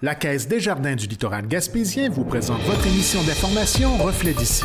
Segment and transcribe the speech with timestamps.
[0.00, 4.62] La Caisse des Jardins du littoral gaspésien vous présente votre émission d'information Reflet d'ici.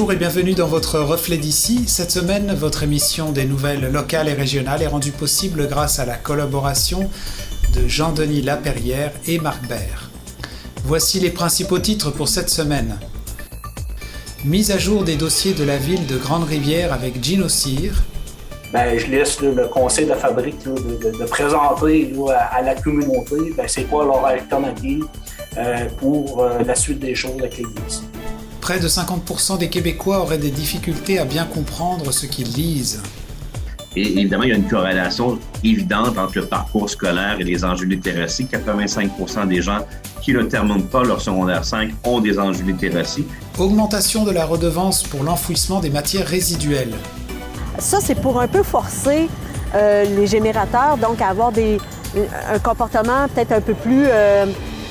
[0.00, 1.84] Bonjour et bienvenue dans votre Reflet d'ici.
[1.86, 6.16] Cette semaine, votre émission des nouvelles locales et régionales est rendue possible grâce à la
[6.16, 7.10] collaboration
[7.76, 10.10] de Jean-Denis Laperrière et Marc Bert.
[10.84, 12.98] Voici les principaux titres pour cette semaine.
[14.42, 17.92] Mise à jour des dossiers de la ville de Grande-Rivière avec Gino Cyr.
[18.72, 22.10] Ben, je laisse le conseil de la fabrique de, présenter
[22.50, 25.04] à, la communauté ben, c'est quoi leur alternative
[25.58, 28.09] euh, pour euh, la suite des choses avec l'Église.
[28.70, 33.02] Près de 50% des Québécois auraient des difficultés à bien comprendre ce qu'ils lisent.
[33.96, 37.86] Et évidemment, il y a une corrélation évidente entre le parcours scolaire et les enjeux
[37.86, 38.46] littératie.
[38.46, 39.80] 85 des gens
[40.22, 43.26] qui ne terminent pas leur secondaire 5 ont des enjeux littératie.
[43.58, 46.94] Augmentation de la redevance pour l'enfouissement des matières résiduelles.
[47.80, 49.28] Ça, c'est pour un peu forcer
[49.74, 51.78] euh, les générateurs, donc à avoir des,
[52.48, 54.04] un comportement peut-être un peu plus...
[54.06, 54.46] Euh,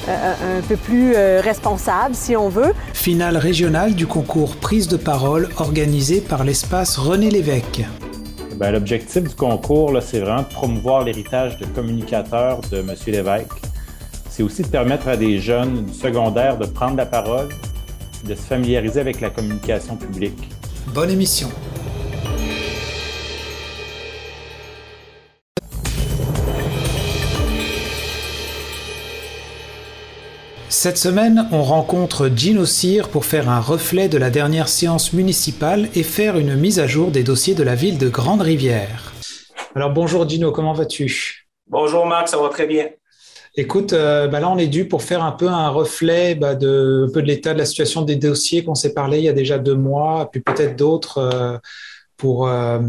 [0.07, 2.73] un peu plus euh, responsable, si on veut.
[2.93, 7.81] Finale régionale du concours Prise de parole organisé par l'espace René Lévesque.
[8.55, 12.93] Ben, l'objectif du concours, c'est vraiment de promouvoir l'héritage de communicateur de M.
[13.07, 13.53] Lévesque.
[14.29, 17.49] C'est aussi de permettre à des jeunes du secondaire de prendre la parole,
[18.25, 20.49] de se familiariser avec la communication publique.
[20.93, 21.49] Bonne émission.
[30.71, 35.89] Cette semaine, on rencontre Gino Cyr pour faire un reflet de la dernière séance municipale
[35.95, 39.11] et faire une mise à jour des dossiers de la ville de Grande-Rivière.
[39.73, 41.47] Alors bonjour Gino, comment vas-tu?
[41.67, 42.87] Bonjour Marc, ça va très bien.
[43.55, 47.07] Écoute, euh, bah là on est dû pour faire un peu un reflet bah, de,
[47.09, 49.33] un peu de l'état de la situation des dossiers qu'on s'est parlé il y a
[49.33, 51.17] déjà deux mois, puis peut-être d'autres.
[51.17, 51.57] Euh,
[52.19, 52.79] pour euh,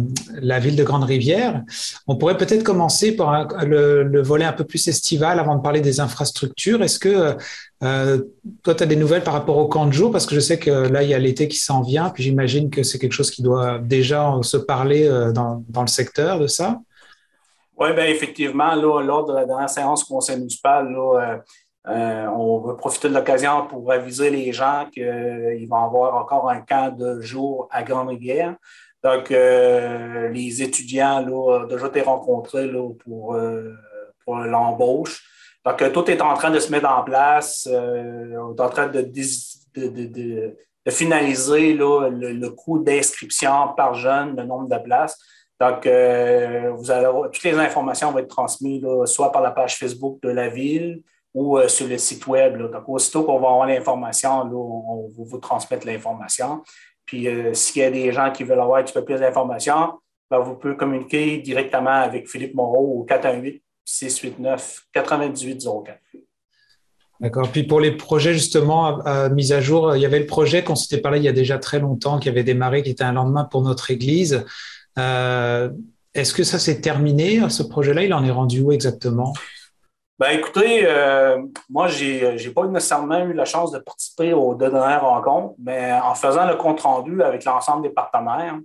[0.42, 1.62] la ville de Grande-Rivière.
[2.08, 6.00] On pourrait peut-être commencer par le, volet un peu plus estival avant de parler des
[6.00, 6.82] infrastructures.
[6.82, 7.36] Est-ce que
[7.82, 8.18] euh,
[8.64, 10.10] toi, tu as des nouvelles par rapport au camp de jour?
[10.10, 12.70] Parce que je sais que là, il y a l'été qui s'en vient, puis j'imagine
[12.70, 16.48] que c'est quelque chose qui doit déjà se parler euh, dans, dans, le secteur de
[16.48, 16.80] ça.
[17.78, 21.40] Oui, bien effectivement, là, lors de la dernière séance conseil municipal, là,
[22.36, 25.04] on veut profiter de l'occasion pour aviser les gens qu'il
[25.68, 28.56] va y avoir encore un camp de jour à Grande-Rivière.
[29.02, 33.72] Donc, euh, les étudiants, là, déjà été rencontrés là, pour, euh,
[34.24, 35.22] pour l'embauche.
[35.64, 37.66] Donc, euh, tout est en train de se mettre en place.
[37.70, 40.56] on est en train de, de, de,
[40.86, 45.18] de finaliser là, le, coût d'inscription par jeune, le nombre de places.
[45.58, 50.30] Donc, vous allez toutes les informations vont être transmises soit par la page Facebook de
[50.30, 51.02] la ville
[51.34, 52.56] ou sur le site Web.
[52.56, 56.62] Donc, aussitôt qu'on va avoir l'information, on, on va vous transmettre l'information.
[57.10, 59.94] Puis euh, s'il y a des gens qui veulent avoir un petit peu plus d'informations,
[60.30, 65.98] ben, vous pouvez communiquer directement avec Philippe Moreau au 418 689 9804.
[67.18, 67.50] D'accord.
[67.50, 70.76] Puis pour les projets justement à, mise à jour, il y avait le projet qu'on
[70.76, 73.42] s'était parlé il y a déjà très longtemps, qui avait démarré, qui était un lendemain
[73.42, 74.44] pour notre église.
[74.96, 75.68] Euh,
[76.14, 78.04] est-ce que ça s'est terminé, ce projet-là?
[78.04, 79.32] Il en est rendu où exactement?
[80.20, 84.68] Ben, écoutez, euh, moi, j'ai n'ai pas nécessairement eu la chance de participer aux deux
[84.68, 88.58] dernières rencontres, mais en faisant le compte-rendu avec l'ensemble des partenaires,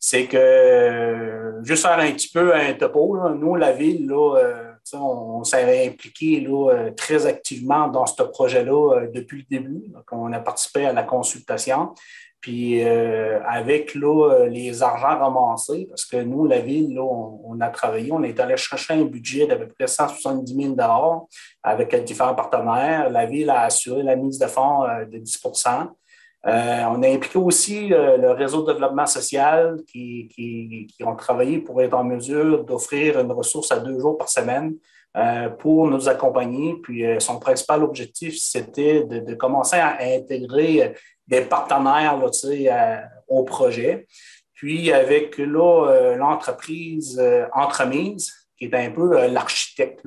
[0.00, 5.44] c'est que, juste faire un petit peu un topo, nous, la ville, là, euh, on,
[5.44, 9.84] s'est impliqué là, euh, très activement dans ce projet-là depuis le début.
[9.86, 11.94] Donc, on a participé à la consultation.
[12.40, 17.68] Puis euh, avec là, les argents ramassés, parce que nous, la ville, là, on, a
[17.70, 20.76] travaillé, on est allé chercher un budget d'à peu près 170 000
[21.62, 23.10] avec différents partenaires.
[23.10, 25.88] La ville a assuré la mise de fonds euh, de 10%
[26.46, 31.58] euh, on a impliqué aussi le réseau de développement social qui, qui, qui, ont travaillé
[31.58, 34.76] pour être en mesure d'offrir une ressource à deux jours par semaine
[35.58, 36.76] pour nous accompagner.
[36.84, 40.94] Puis son principal objectif, c'était de, de, commencer à intégrer
[41.26, 42.96] des partenaires là, euh,
[43.28, 44.06] au projet.
[44.54, 50.00] Puis avec euh, l'entreprise euh, Entremise, qui est un peu l'architecte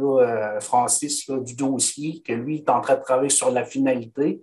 [0.59, 4.41] Francis du dossier, que lui est en train de travailler sur la finalité.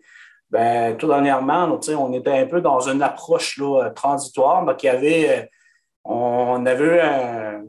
[0.49, 4.65] Ben, tout dernièrement, on était un peu dans une approche là, transitoire.
[4.81, 5.51] Il y avait,
[6.05, 7.65] on avait un,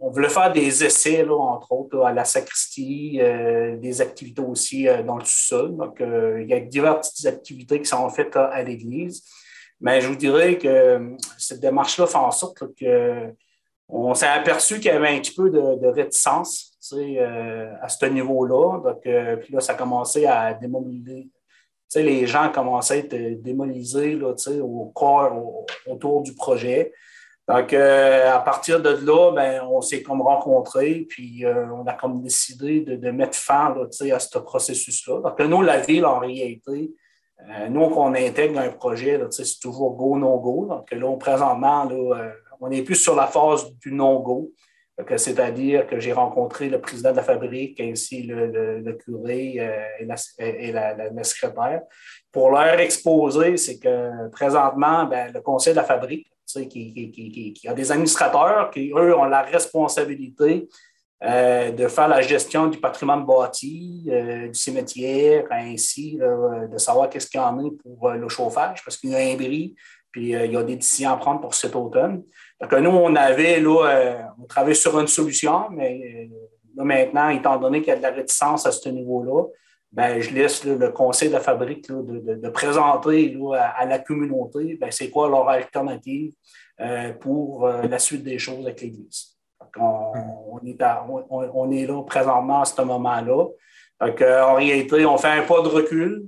[0.00, 4.88] on voulait faire des essais, là, entre autres, à la sacristie, euh, des activités aussi
[4.88, 5.76] euh, dans le sous-sol.
[5.76, 9.22] Donc, euh, il y a diverses activités qui sont faites à l'église.
[9.78, 14.94] Mais je vous dirais que cette démarche-là fait en sorte qu'on s'est aperçu qu'il y
[14.94, 16.78] avait un petit peu de, réticence
[17.82, 18.80] à ce niveau-là.
[18.80, 21.24] Donc, puis là, ça a commencé à démolir
[21.96, 26.92] les gens commençaient à être démolisés là, au corps, autour du projet.
[27.50, 31.94] Donc, euh, à partir de là, ben, on s'est comme rencontrés, puis euh, on a
[31.94, 35.20] comme décidé de, mettre fin là, à ce processus-là.
[35.20, 36.92] Donc, nous, la ville, en réalité,
[37.40, 40.66] euh, nous, qu'on intègre un projet, c'est toujours go, no go.
[40.66, 44.52] Donc, là, présentement, là, on est plus sur la phase du no-go.
[45.16, 49.54] C'est-à-dire que j'ai rencontré le président de la fabrique ainsi le, le, curé
[49.98, 51.80] et, la, la, secrétaire
[52.30, 56.29] pour leur exposer, c'est que présentement, ben, le conseil de la fabrique
[56.68, 60.68] qui, qui, a des administrateurs qui, eux, ont la responsabilité
[61.22, 67.28] euh, de faire la gestion du patrimoine bâti, euh, du cimetière, ainsi de savoir qu'est-ce
[67.28, 69.74] qu'il y en a pour euh, le chauffage, parce qu'il y a un bris,
[70.10, 72.22] puis il y a des décisions à prendre pour cet automne.
[72.58, 76.28] Donc, nous, on avait, là, on travaillait sur une solution, mais
[76.74, 79.44] maintenant, étant donné qu'il y a de la réticence à ce niveau-là,
[79.92, 85.10] ben, je laisse le conseil de la fabrique de, présenter à, la communauté ben, c'est
[85.10, 86.32] quoi leur alternative
[86.80, 89.36] euh, pour euh, la suite des choses avec l'Église.
[89.78, 90.12] On,
[90.52, 90.78] on, est
[91.28, 93.46] on, est là présentement à ce moment-là.
[94.00, 96.26] En réalité, on fait un pas de recul.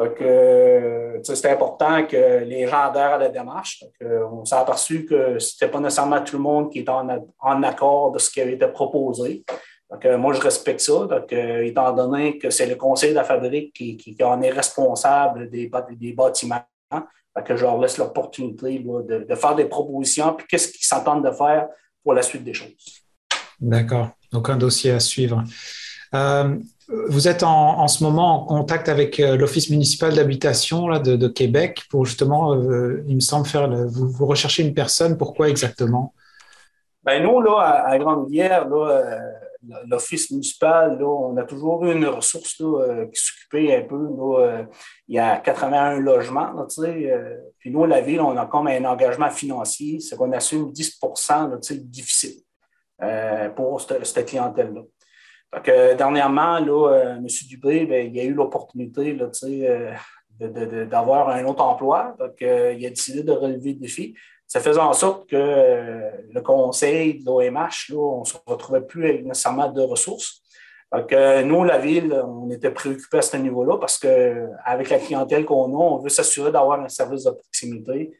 [0.00, 3.84] Euh, c'est important que les gens adhèrent à la démarche.
[4.00, 7.08] on s'est aperçu que ce n'était pas nécessairement tout le monde qui était en,
[7.38, 9.44] en, accord de ce qui avait été proposé.
[9.94, 11.06] Donc, moi, je respecte ça.
[11.06, 15.48] Donc, étant donné que c'est le conseil de la fabrique qui, qui, en est responsable
[15.50, 16.64] des, des bâtiments,
[17.42, 21.32] que je leur laisse l'opportunité de, de, faire des propositions, puis qu'est-ce qu'ils s'entendent de
[21.32, 21.68] faire
[22.02, 23.02] pour la suite des choses.
[23.60, 24.10] D'accord.
[24.32, 25.42] Donc, un dossier à suivre.
[26.14, 26.56] Euh,
[27.08, 31.28] vous êtes en, en, ce moment en contact avec euh, l'Office municipal d'habitation de, de,
[31.28, 35.16] Québec pour justement, euh, il me semble, faire vous, vous, recherchez une personne.
[35.16, 36.12] Pourquoi exactement?
[37.02, 38.68] Ben nous, là, à, à Grande-Rivière,
[39.86, 44.08] l'office municipal, là, on a toujours eu une ressource euh, qui s'occupait un peu.
[44.38, 44.64] Euh,
[45.08, 46.52] il y a 81 logements.
[46.52, 50.72] Là, euh, puis nous, la ville, on a comme un engagement financier, c'est qu'on assume
[50.72, 52.40] 10% là, difficile
[53.56, 54.82] pour cette, clientèle-là.
[55.52, 57.26] Donc, dernièrement, là, M.
[57.48, 59.16] Dubé, ben, il a eu l'opportunité
[60.40, 62.16] d'avoir un autre emploi.
[62.18, 64.14] Donc, il a décidé de relever le défi
[64.46, 69.22] ça faisait en sorte que euh, le conseil de l'OMH, on ne se retrouvait plus
[69.22, 70.42] nécessairement de ressources.
[70.92, 75.74] Donc, nous, la ville, on était préoccupés à ce niveau-là parce qu'avec la clientèle qu'on
[75.74, 78.16] a, on veut s'assurer d'avoir un service de proximité.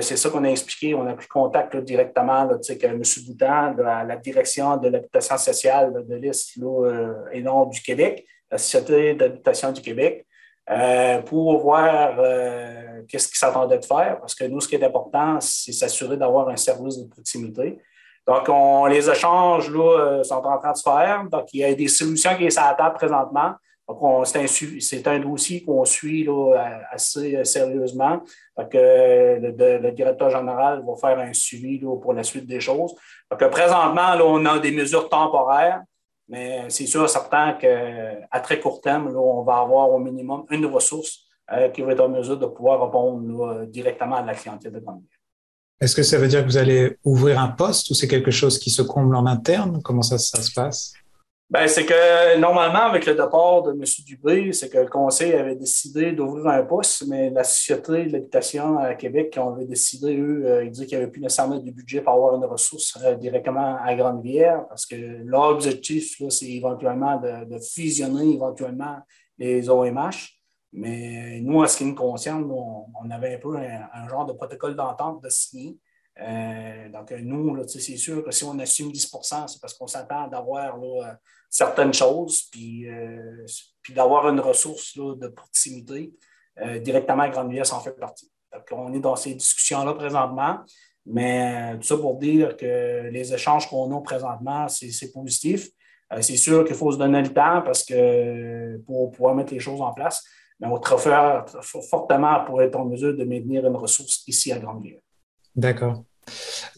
[0.00, 0.94] c'est ça qu'on a expliqué.
[0.94, 3.02] On a pris contact directement avec M.
[3.26, 8.58] Boutin de la, direction de l'habitation sociale de l'Est euh, et Nord du Québec, la
[8.58, 10.24] Société d'habitation du Québec.
[10.70, 14.84] Euh, pour voir euh, qu'est-ce qu'ils s'attendaient de faire, parce que nous, ce qui est
[14.84, 17.78] important, c'est s'assurer d'avoir un service de proximité.
[18.24, 21.24] Donc, on, les échanges là, euh, sont en train de se faire.
[21.28, 23.54] Donc, il y a des solutions qui sont à la table présentement.
[23.88, 28.22] Donc, c'est un, un, dossier qu'on suit là, assez sérieusement.
[28.56, 32.94] Donc, le, le, directeur général va faire un suivi là, pour la suite des choses.
[33.28, 35.82] Donc, présentement, là, on a des mesures temporaires.
[36.30, 41.24] Mais c'est sûr, certain qu'à très court terme, on va avoir au minimum une ressource
[41.52, 45.02] euh, qui va être en mesure de pouvoir répondre directement à la clientèle de grande
[45.80, 48.60] Est-ce que ça veut dire que vous allez ouvrir un poste ou c'est quelque chose
[48.60, 49.82] qui se comble en interne?
[49.82, 50.92] Comment ça se passe?
[51.50, 53.82] Ben, c'est que normalement, avec le départ de M.
[54.06, 58.78] Dubé, c'est que le conseil avait décidé d'ouvrir un poste, mais la Société de l'habitation
[58.78, 62.02] à Québec, avait décidé, eux, euh, ils disaient qu'il n'y avait plus nécessairement du budget
[62.02, 68.32] pour avoir une ressource euh, directement à Grande-Rivière, parce que l'objectif, c'est éventuellement de, fusionner
[68.32, 69.00] éventuellement
[69.36, 70.38] les OMH.
[70.72, 74.76] Mais nous, à ce qui nous concerne, on, avait un peu un, genre de protocole
[74.76, 75.76] d'entente de signer.
[76.20, 80.78] Euh, donc, nous, c'est sûr que si on assume 10% c'est parce qu'on s'attend d'avoir
[81.50, 83.44] certaines choses, puis, euh,
[83.82, 86.14] puis d'avoir une ressource de proximité
[86.60, 88.30] euh, directement à Grande-Rivière, ça en fait partie.
[88.52, 90.60] Donc, on est dans ces discussions-là présentement,
[91.04, 95.68] mais tout ça pour dire que les échanges qu'on a présentement, c'est positif.
[96.12, 99.60] Euh, c'est sûr qu'il faut se donner le temps parce que pour pouvoir mettre les
[99.60, 100.24] choses en place,
[100.60, 105.00] mais on travaille fortement pour être en mesure de maintenir une ressource ici à Grande-Rivière.
[105.56, 106.04] D'accord.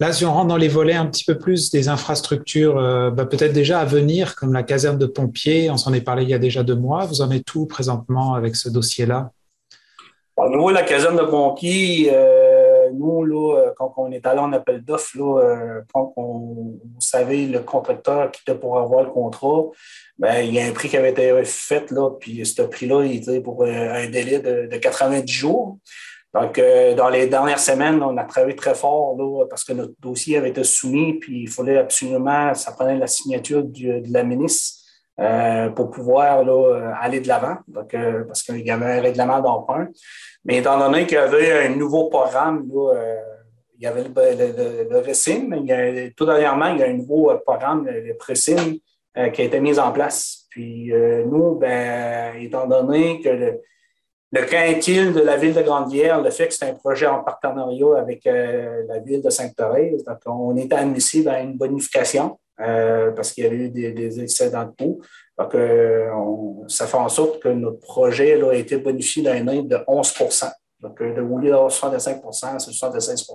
[0.00, 3.26] Là, si on rentre dans les volets un petit peu plus des infrastructures, euh, bah,
[3.26, 6.34] peut-être déjà à venir, comme la caserne de pompiers, on s'en est parlé il y
[6.34, 7.04] a déjà deux mois.
[7.06, 9.30] Vous en êtes tout présentement avec ce dossier-là?
[10.36, 14.40] Au niveau de la caserne de pompiers, euh, nous, là, euh, quand on est allé
[14.40, 19.64] en appel d'offres, quand on, savait le contracteur qui était pour avoir le contrat,
[20.18, 23.16] ben, il y a un prix qui avait été fait, là, puis ce prix-là, il
[23.16, 25.78] était pour un délai de, de 90 jours.
[26.34, 29.92] Donc, euh, dans les dernières semaines, on a travaillé très fort là, parce que notre
[30.00, 34.80] dossier avait été soumis, puis il fallait absolument, ça prenait la signature de la ministre
[35.20, 39.40] euh, pour pouvoir là, aller de l'avant, donc, euh, parce qu'il y avait un règlement
[39.40, 39.88] d'emprunt.
[40.46, 42.94] Mais étant donné qu'il y avait un nouveau programme, là,
[43.76, 46.86] il y avait le, le, le, mais il y a, tout dernièrement, il y a
[46.86, 48.76] un nouveau programme, le PRESIM,
[49.34, 50.46] qui a été mis en place.
[50.48, 50.92] Puis
[51.26, 53.60] nous, ben, étant donné que le,
[54.32, 57.98] le quintil de la ville de Grande-Bière, le fait que c'est un projet en partenariat
[57.98, 63.32] avec euh, la ville de Sainte-Thérèse, donc on est admissible à une bonification euh, parce
[63.32, 65.00] qu'il y a eu des, excédents de taux.
[65.38, 66.08] Donc, euh,
[66.68, 70.50] ça fait en sorte que notre projet là, a été bonifié d'un aide de 11%
[70.80, 73.26] Donc, de au lieu d'avoir 65% c'est 76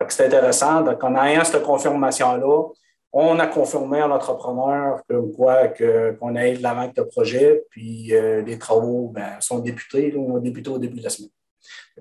[0.00, 0.82] Donc, c'est intéressant.
[0.82, 2.68] Donc, en ayant cette confirmation-là,
[3.12, 8.14] on a confirmé à l'entrepreneur que quoi qu'on aille de l'avant avec le projet, puis
[8.14, 11.30] euh, les travaux ben, sont débutés, là, on a débuté au début de la semaine.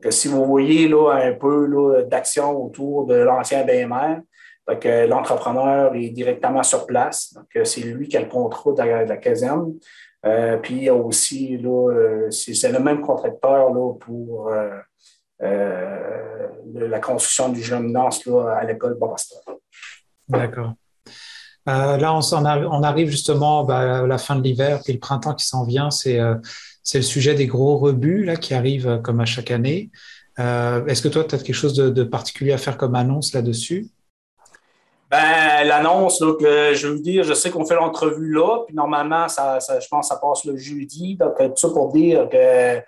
[0.10, 4.20] si vous voyez là, un peu d'action autour de l'ancien BMR,
[5.08, 7.34] l'entrepreneur est directement sur place.
[7.34, 9.74] Donc, c'est lui qui a le contrat de la, caserne.
[10.26, 14.52] Euh, puis il y a aussi, euh, c'est le même contracteur pour
[15.40, 19.44] la construction du gymnase là, à l'école Borastor.
[20.28, 20.74] D'accord.
[21.68, 25.48] Euh, là, on, arrive justement bah, à la fin de l'hiver, puis le printemps qui
[25.48, 26.36] s'en vient, c'est euh,
[26.94, 29.90] le sujet des gros rebuts là, qui arrivent euh, comme à chaque année.
[30.38, 33.88] Euh, Est-ce que toi, tu as quelque chose de, particulier à faire comme annonce là-dessus?
[35.10, 39.60] Ben, l'annonce, que je veux dire, je sais qu'on fait l'entrevue là, puis normalement, ça,
[39.60, 41.16] je pense que ça passe le jeudi.
[41.16, 42.82] Donc, tout ça pour dire que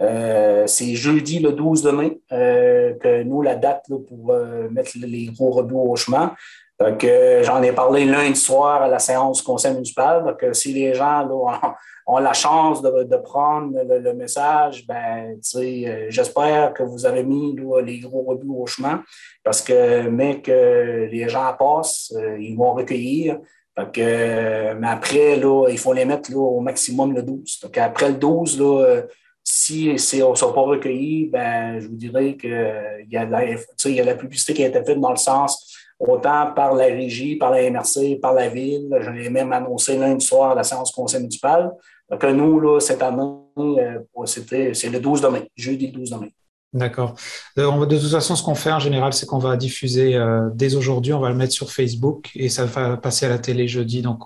[0.00, 4.34] euh, c'est jeudi le 12 de mai que nous, la date là, pour
[4.70, 6.34] mettre les gros rebuts au chemin.
[6.80, 7.06] Donc,
[7.42, 10.24] j'en ai parlé lundi soir à la séance du conseil municipal.
[10.24, 11.28] Donc, si les gens
[12.06, 17.98] ont, la chance de, prendre le, message, ben, euh, j'espère que vous avez mis les
[17.98, 19.04] gros rebuts au chemin
[19.44, 23.38] parce que, mais que les gens passent, euh, ils vont recueillir.
[23.76, 27.60] Donc, mais après, là, il faut les mettre au maximum le 12.
[27.62, 29.02] Donc, après le 12, là,
[29.44, 33.44] si on ne sont pas recueillis, ben, je vous dirais qu'il y, a
[33.84, 35.69] il y a la publicité qui a été faite dans le sens
[36.00, 38.88] autant par la régie, par la MRC, par la ville.
[39.00, 41.70] Je l'ai même annoncé lundi soir à la séance conseil municipal.
[42.10, 43.22] Donc, nous, là, cette année,
[43.58, 46.32] euh, c'est le 12 de mai, jeudi 12 de mai.
[46.72, 47.14] D'accord.
[47.58, 50.74] Euh, de toute façon, ce qu'on fait en général, c'est qu'on va diffuser euh, dès
[50.74, 54.02] aujourd'hui, on va le mettre sur Facebook et ça va passer à la télé jeudi.
[54.02, 54.20] Donc,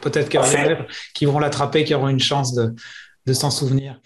[0.00, 0.76] peut-être qu'il y en
[1.14, 2.74] qui vont l'attraper, qui auront une chance de,
[3.26, 4.00] de s'en souvenir.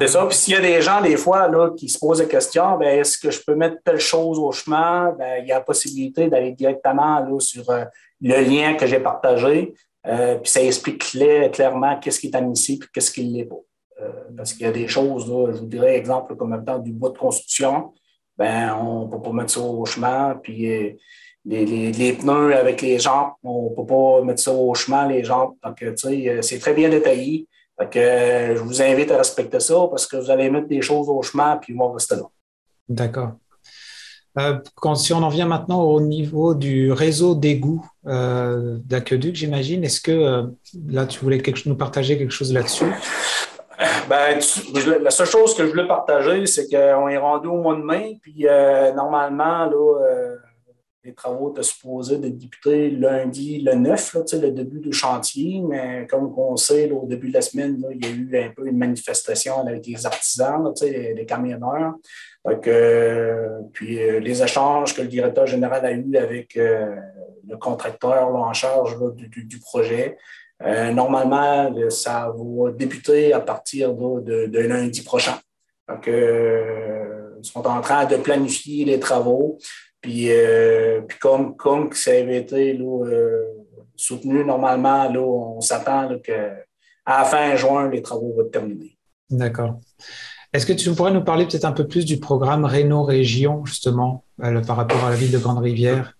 [0.00, 0.24] C'est ça.
[0.24, 3.00] Puis s'il y a des gens, des fois, là, qui se posent la question, ben,
[3.00, 5.14] est-ce que je peux mettre telle chose au chemin?
[5.18, 7.84] Ben, il y a la possibilité d'aller directement là, sur euh,
[8.22, 9.74] le lien que j'ai partagé.
[10.06, 11.04] Euh, puis ça explique
[11.52, 13.56] clairement qu'est-ce qui est admissible et qu'est-ce qui ne l'est pas.
[14.00, 16.78] Euh, parce qu'il y a des choses, là, je vous dirais, exemple, comme même temps
[16.78, 17.92] du bois de construction,
[18.38, 20.40] ben, on ne peut pas mettre ça au chemin.
[20.42, 20.62] Puis
[21.44, 25.24] les, les, pneus avec les jambes, on ne peut pas mettre ça au chemin, les
[25.24, 25.56] jambes.
[25.62, 27.46] Donc, tu sais, c'est très bien détaillé.
[27.80, 31.08] Fait euh, je vous invite à respecter ça parce que vous allez mettre des choses
[31.08, 32.28] au chemin puis ils vont rester là.
[32.88, 33.32] D'accord.
[34.38, 34.58] Euh,
[34.94, 40.12] si on en vient maintenant au niveau du réseau d'égout euh, d'aqueduc, j'imagine, est-ce que
[40.12, 40.42] euh,
[40.88, 42.92] là tu voulais nous partager quelque chose là-dessus?
[44.08, 44.38] Ben,
[45.02, 48.18] la seule chose que je voulais partager, c'est qu'on est rendu au mois de mai,
[48.20, 48.44] puis
[48.94, 50.36] normalement, là,
[51.04, 56.06] les travaux étaient supposés de débuter lundi le 9, là, le début du chantier, mais
[56.08, 58.76] comme on sait, au début de la semaine, il y a eu un peu une
[58.76, 61.94] manifestation avec les artisans, les, camionneurs.
[62.46, 66.96] Euh, puis euh, les échanges que le directeur général a eu avec euh,
[67.46, 70.18] le contracteur en charge du, projet.
[70.92, 75.38] normalement, ça va débuter à partir de, de lundi prochain.
[75.88, 79.58] Donc, ils sont en train de planifier les travaux.
[80.00, 83.44] Puis, euh, puis comme, comme ça avait été euh,
[83.96, 86.64] soutenu normalement, là, on s'attend qu'à
[87.06, 88.96] la fin juin, les travaux vont être terminés.
[89.28, 89.78] D'accord.
[90.52, 94.24] Est-ce que tu pourrais nous parler peut-être un peu plus du programme Renault Région, justement,
[94.42, 96.14] euh, par rapport à la ville de Grande-Rivière?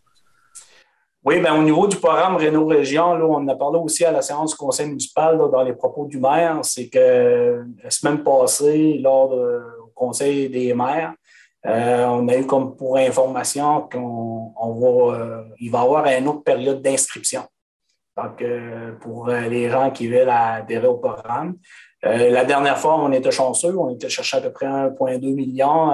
[1.24, 4.22] Oui, bien, au niveau du programme Renault Région, là, on a parlé aussi à la
[4.22, 6.60] séance du conseil municipal dans les propos du maire.
[6.62, 11.14] C'est que la semaine passée, lors du conseil des maires,
[11.66, 16.28] euh, on a eu comme pour information qu'on va, euh, il va y avoir une
[16.28, 17.42] autre période d'inscription.
[18.16, 21.56] Donc, euh, pour les gens qui veulent adhérer au programme.
[22.02, 25.92] la dernière fois, on était chanceux, on était cherché à peu près 1,2 million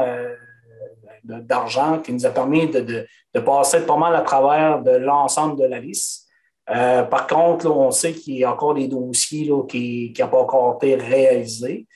[1.24, 3.06] d'argent qui nous a permis de,
[3.44, 6.28] passer pas mal à travers de l'ensemble de la liste.
[6.66, 10.94] par contre, on sait qu'il y a encore des dossiers qui n'ont pas encore été
[10.94, 11.86] réalisés.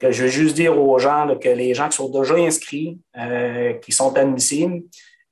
[0.00, 2.98] Que je veux juste dire aux gens que les gens qui sont déjà inscrits,
[3.82, 4.82] qui sont admissibles,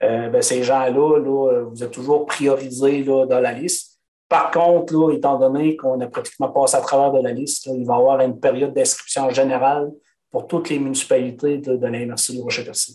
[0.01, 1.19] ben, ces gens-là,
[1.65, 3.99] vous êtes toujours priorisés dans la liste.
[4.29, 7.95] Par contre, étant donné qu'on a pratiquement passé à travers de la liste, il va
[7.95, 9.93] y avoir une période d'inscription générale
[10.31, 12.95] pour toutes les municipalités de, de du Rocher-Percé.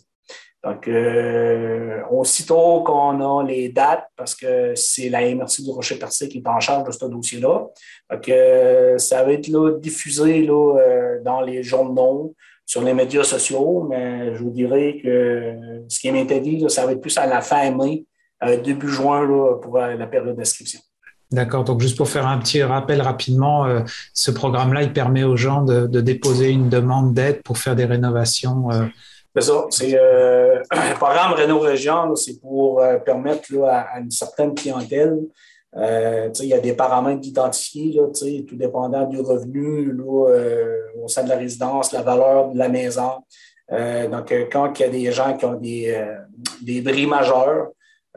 [0.63, 6.39] Donc, euh, aussitôt qu'on a les dates, parce que c'est la MRC du Rocher-Percé qui
[6.39, 7.67] est en charge de ce dossier-là,
[8.11, 12.35] donc, euh, ça va être là, diffusé là, euh, dans les journaux,
[12.65, 15.55] sur les médias sociaux, mais je vous dirais que
[15.87, 18.05] ce qui m'était dit, ça va être plus à la fin mai,
[18.63, 20.79] début juin là, pour la période d'inscription.
[21.31, 21.63] D'accord.
[21.63, 23.81] Donc, juste pour faire un petit rappel rapidement, euh,
[24.13, 28.71] ce programme-là, il permet aux gens de, déposer une demande d'aide pour faire des rénovations.
[28.71, 28.85] Euh.
[29.35, 29.65] C'est ça.
[29.69, 35.19] C'est euh, le programme Réno Région, c'est pour permettre à, une certaine clientèle.
[35.75, 37.99] il y a des paramètres identifiés,
[38.47, 43.23] tout dépendant du revenu au sein de la résidence, la valeur de la maison.
[43.69, 47.67] donc, quand il y a des gens qui ont des, bris majeurs,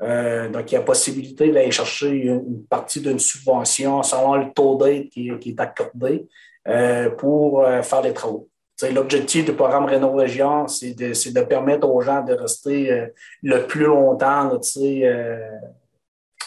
[0.01, 4.77] euh, donc, il y a possibilité d'aller chercher une, partie d'une subvention selon le taux
[4.77, 6.27] d'aide qui, est accordé
[6.69, 8.49] euh, pour euh, faire les travaux.
[8.91, 13.07] L'objectif du programme Réno Région, c'est de, permettre aux gens de rester
[13.43, 14.59] le plus longtemps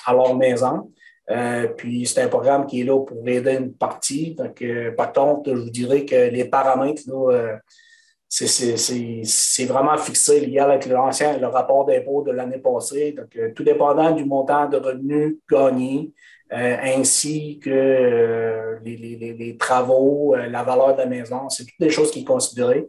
[0.05, 0.91] à leur maison.
[1.77, 4.35] puis c'est un programme qui est là pour aider une partie.
[4.35, 4.63] Donc,
[4.97, 7.03] par contre, je vous dirais que les paramètres,
[8.27, 13.13] c'est vraiment fixé lié avec l'ancien, le rapport d'impôt de l'année passée.
[13.13, 16.11] Donc, euh, tout dépendant du montant de revenus gagnés,
[16.53, 22.11] euh, ainsi que euh, les, travaux, la valeur de la maison, c'est toutes des choses
[22.11, 22.87] qui sont considérées.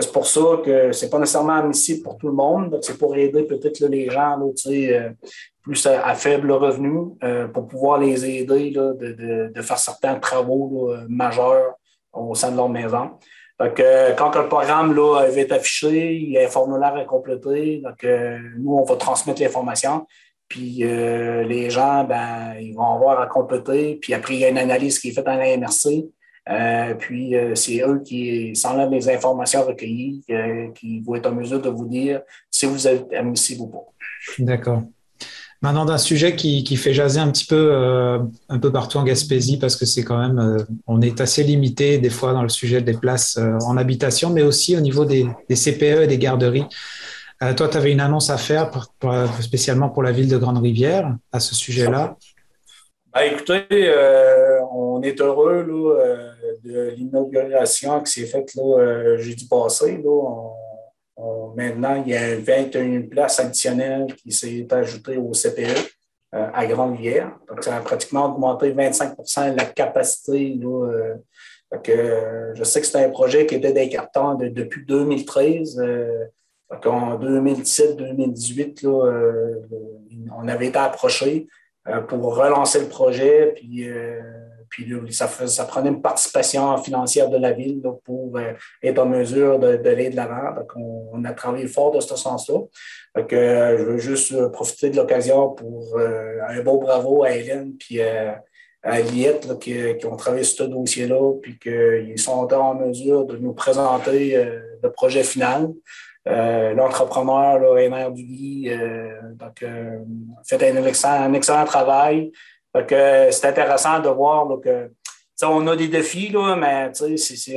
[0.00, 2.78] C'est pour ça que c'est pas nécessairement admissible pour tout le monde.
[2.80, 5.12] C'est pour aider peut-être les gens là,
[5.62, 7.18] plus à, faible revenu,
[7.52, 11.74] pour pouvoir les aider de, de, faire certains travaux majeurs
[12.14, 13.10] au sein de leur maison.
[13.60, 13.80] Donc,
[14.18, 17.80] quand le programme là, va être affiché, il y a un formulaire à compléter.
[17.84, 20.06] Donc, euh, nous, on va transmettre l'information.
[20.54, 23.98] Puis euh, les gens, ben, ils vont avoir à compléter.
[24.00, 25.44] Puis après, il y a une analyse qui est faite dans la.
[26.46, 30.22] Euh, puis c'est eux qui s'enlèvent les informations recueillies,
[30.74, 33.86] qui vont être en mesure de vous dire si vous êtes admissible ou pas.
[34.38, 34.82] D'accord.
[35.64, 38.18] Maintenant, d'un sujet qui, fait jaser un petit peu euh,
[38.50, 41.96] un peu partout en Gaspésie, parce que c'est quand même, euh, on est assez limité
[41.96, 45.26] des fois dans le sujet des places euh, en habitation, mais aussi au niveau des,
[45.48, 46.66] CPE et des garderies.
[47.52, 48.70] Toi, tu avais une annonce à faire
[49.40, 52.16] spécialement pour la ville de Grande-Rivière à ce sujet-là?
[53.12, 53.92] Ben, écoutez,
[54.72, 55.64] on est heureux
[56.64, 58.52] de l'inauguration qui s'est faite
[59.18, 60.00] jeudi passé.
[60.02, 60.50] Là,
[61.54, 65.94] maintenant, il y a 21 places additionnelles qui s'est ajoutées au CPE
[66.34, 67.30] euh, à Grande-Rivière.
[67.48, 70.58] Donc, ça a pratiquement augmenté 25% la capacité.
[70.62, 71.14] Euh,
[72.54, 75.78] je sais que c'était un projet qui était des cartons depuis 2013.
[75.78, 76.24] Euh,
[76.70, 78.86] en 2017-2018,
[80.36, 81.46] on avait été approché
[82.08, 83.54] pour relancer le projet.
[83.54, 83.88] Puis
[85.10, 90.10] ça, prenait une participation financière de la ville pour euh, être en mesure d'aller de,
[90.10, 90.54] de l'avant.
[90.54, 92.58] Donc, on, a travaillé fort de ce sens-là.
[93.16, 98.00] Euh, je veux juste euh, profiter de l'occasion pour un beau bravo à Hélène puis
[98.00, 103.54] à Liette qui, ont travaillé sur ce dossier-là, puis qu'ils sont en mesure de nous
[103.54, 104.44] présenter
[104.82, 105.70] le projet final.
[106.26, 108.70] L'entrepreneur, NR Duby,
[109.34, 109.64] donc,
[110.46, 112.32] fait un un excellent travail
[113.30, 114.90] c'est intéressant de voir que
[115.42, 116.90] on a des défis, là, mais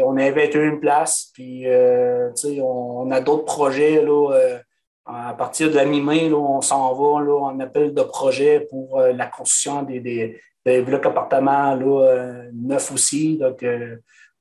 [0.04, 2.30] on a 21 places, puis euh,
[2.62, 4.04] on, a d'autres projets.
[4.04, 4.58] Là, euh,
[5.06, 9.14] à partir de la mi-mai, on s'en va là, en appel de projet pour euh,
[9.14, 13.38] la construction des, des, blocs appartements là, neufs aussi.
[13.38, 13.66] Donc,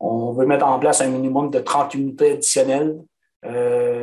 [0.00, 2.96] on veut mettre en place un minimum de 30 unités additionnelles.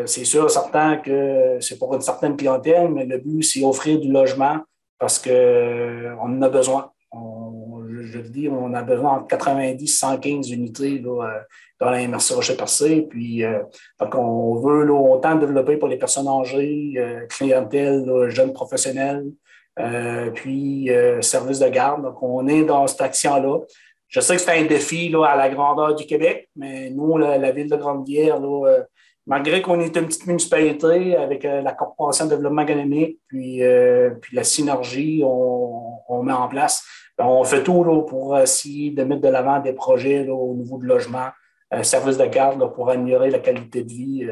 [0.06, 4.12] C'est sûr, certain que c'est pour une certaine clientèle, mais le but, c'est offrir du
[4.12, 4.60] logement
[5.04, 6.92] parce qu'on euh, en a besoin.
[7.12, 11.40] je, le dis, on a besoin de 90 115 unités euh,
[11.78, 13.02] dans la MRC Rocher-Percé.
[13.10, 13.64] Puis, euh,
[14.00, 16.96] on veut autant développer pour les personnes âgées,
[17.30, 19.26] clientèle, jeunes professionnels,
[20.36, 22.04] puis services de garde.
[22.04, 23.60] Donc, on est dans cette action-là.
[24.08, 27.70] Je sais que c'est un défi à la grandeur du Québec, mais nous, la, ville
[27.70, 28.40] de Grande-Bière,
[29.26, 34.12] malgré qu'on est une petite municipalité avec euh, la Corporation de développement économique, puis, euh,
[34.22, 36.84] puis la synergie on, met en place,
[37.18, 40.86] ben, on fait tout pour essayer de mettre de l'avant des projets au niveau du
[40.86, 41.28] logement,
[41.74, 44.28] euh, services de garde pour améliorer la qualité de vie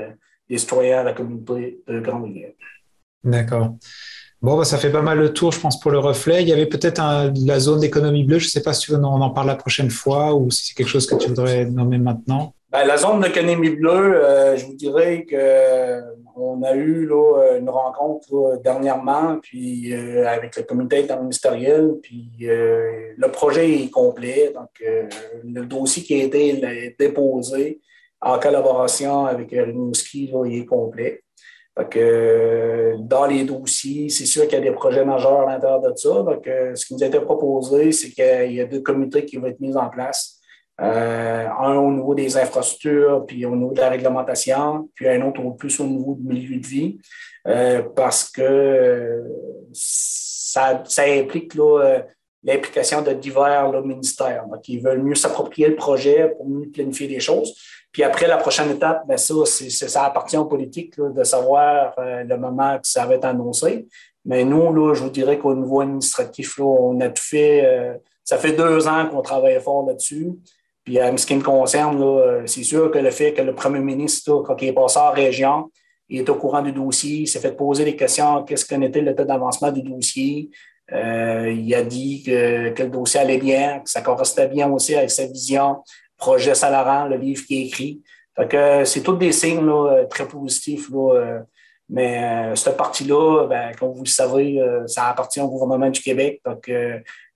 [0.49, 2.51] des citoyens de la communauté de Grande-Rivière.
[3.23, 3.75] D'accord.
[4.41, 6.41] Bon, bah, ça fait pas mal le tour, je pense, pour le reflet.
[6.41, 7.01] Il y avait peut-être
[7.45, 8.39] la zone d'économie bleue.
[8.39, 10.87] Je ne sais pas si on en parle la prochaine fois ou si c'est quelque
[10.87, 12.55] chose que tu voudrais nommer maintenant.
[12.71, 17.69] Ben, la zone de Canemi Bleu, euh, je vous dirais qu'on a eu là, une
[17.69, 24.53] rencontre dernièrement puis, avec le comité interministériel, puis le projet est complet.
[24.55, 27.81] Donc, le dossier qui a été déposé
[28.21, 31.23] en collaboration avec Rimouski, il est complet.
[31.75, 36.25] dans les dossiers, c'est sûr qu'il y a des projets majeurs à l'intérieur de ça.
[36.75, 39.59] ce qui nous a été proposé, c'est qu'il y a deux comités qui vont être
[39.59, 40.40] mis en place
[40.81, 45.41] euh, un au niveau des infrastructures, puis au niveau de la réglementation, puis un autre
[45.51, 46.97] plus au niveau du milieu de vie,
[47.47, 49.23] euh, parce que
[49.73, 51.99] ça, implique euh,
[52.43, 54.47] l'implication de divers ministères.
[54.47, 57.53] Donc, ils veulent mieux s'approprier le projet pour mieux planifier les choses.
[57.91, 62.79] Puis après, la prochaine étape, bien, ça, ça appartient aux politiques de savoir le moment
[62.79, 63.85] que ça va être annoncé.
[64.25, 67.99] Mais nous, là, je vous dirais qu'au niveau administratif, là, on a tout fait.
[68.23, 70.31] ça fait deux ans qu'on travaille fort là-dessus.
[70.83, 73.79] Puis, en ce qui me concerne, euh, c'est sûr que le fait que le premier
[73.79, 75.71] ministre, quand il est passé en région,
[76.09, 79.01] il est au courant du dossier, il s'est fait poser des questions, qu'est-ce qu'en était
[79.01, 80.49] l'état d'avancement du dossier.
[80.91, 85.11] Euh, il a dit que, le dossier allait bien, que ça correspondait bien aussi avec
[85.11, 85.83] sa vision,
[86.17, 88.01] projet salarial, le livre qui est écrit.
[88.35, 89.71] Fait que c'est tous des signes
[90.09, 90.89] très positifs.
[91.89, 96.41] mais cette partie-là, ben, comme vous le savez, ça appartient au gouvernement du Québec.
[96.45, 96.69] Donc,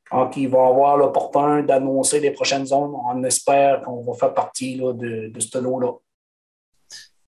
[0.10, 4.78] quand ils vont avoir l'opportunité d'annoncer les prochaines zones, on espère qu'on va faire partie
[4.78, 5.94] de, ce lot-là.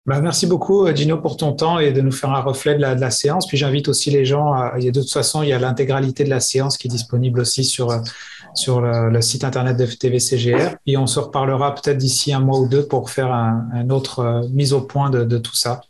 [0.07, 3.11] Ben, merci beaucoup, Dino, pour ton temps et de nous faire un reflet de la,
[3.11, 3.47] séance.
[3.47, 6.41] Puis j'invite aussi les gens, à, de toute façon, il y a l'intégralité de la
[6.41, 10.77] séance qui est disponible aussi sur, le, site internet de TVCGR.
[10.87, 14.49] Puis on se reparlera peut-être d'ici un mois ou deux pour faire un, autre euh,
[14.51, 15.83] mise au point de tout ça.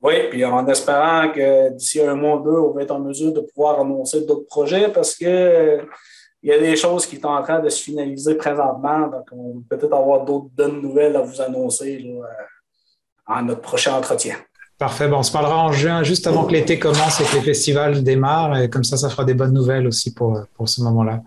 [0.00, 3.32] Oui, puis en espérant que d'ici un mois ou deux, on va être en mesure
[3.32, 5.80] de pouvoir annoncer d'autres projets parce que
[6.42, 9.08] il y a des choses qui sont en train de se finaliser présentement.
[9.08, 13.60] Donc, on va peut-être avoir d'autres bonnes nouvelles à vous annoncer là, euh, en notre
[13.60, 14.36] prochain entretien.
[14.78, 15.08] Parfait.
[15.08, 18.04] Bon, on se parlera en juin, juste avant que l'été commence et que les festivals
[18.04, 18.56] démarrent.
[18.56, 21.22] Et comme ça, ça fera des bonnes nouvelles aussi pour, pour ce moment-là.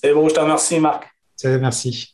[0.00, 1.12] C'est bon, je te remercie, Marc.
[1.44, 2.13] Merci.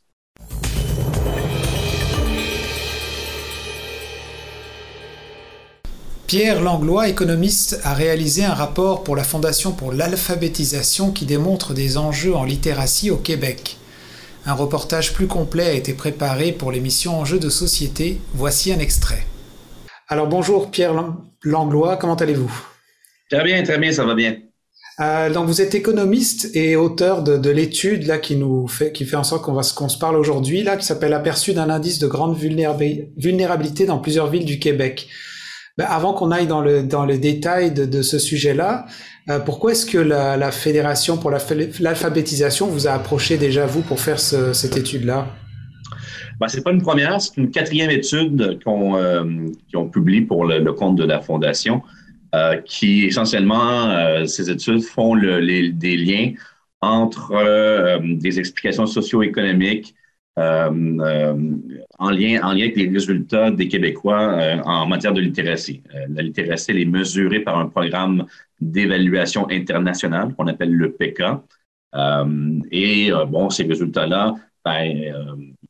[6.31, 11.99] Pierre Langlois, économiste, a réalisé un rapport pour la Fondation pour l'alphabétisation qui démontre des
[11.99, 13.79] enjeux en littératie au Québec.
[14.47, 18.21] Un reportage plus complet a été préparé pour l'émission Enjeux de société.
[18.33, 19.27] Voici un extrait.
[20.07, 20.95] Alors bonjour Pierre
[21.43, 22.63] Langlois, comment allez-vous?
[23.29, 24.37] Très bien, très bien, ça va bien.
[25.01, 29.17] Euh, donc vous êtes économiste et auteur de, l'étude là qui nous fait qui fait
[29.17, 32.07] en sorte qu'on va qu'on se parle aujourd'hui là qui s'appelle aperçu d'un indice de
[32.07, 35.09] grande vulnérabilité dans plusieurs villes du Québec.
[35.81, 38.85] Ben, avant qu'on aille dans le, dans les détails de, ce sujet-là,
[39.31, 44.21] euh, pourquoi est-ce que la, Fédération pour l'alphabétisation vous a approché déjà, vous, pour faire
[44.21, 45.27] cette étude-là?
[46.39, 49.25] Ben, ce n'est pas une première, c'est une quatrième étude qu'on euh,
[49.91, 51.81] publie pour le, compte de la Fondation,
[52.35, 56.33] euh, qui essentiellement, ces études font des liens
[56.83, 60.00] entre des explications socio-économiques, euh, euh,
[60.37, 65.83] en, lien, en lien avec les résultats des Québécois euh, en matière de littératie.
[66.09, 68.27] la littératie, est mesurée par un programme
[68.61, 71.23] d'évaluation internationale qu'on appelle le PK.
[72.71, 75.13] et bon, ces résultats-là ben,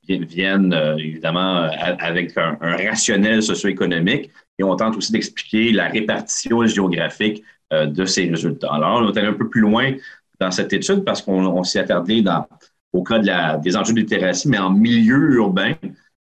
[0.09, 1.69] viennent évidemment
[1.99, 7.43] avec un, rationnel socio-économique et on tente aussi d'expliquer la répartition géographique
[7.73, 8.73] de ces résultats.
[8.73, 9.95] Alors, on est allé un peu plus loin
[10.41, 12.47] dans cette étude parce qu'on s'est attardé dans
[12.93, 15.75] au cas de la, des enjeux de littératie, mais en milieu urbain.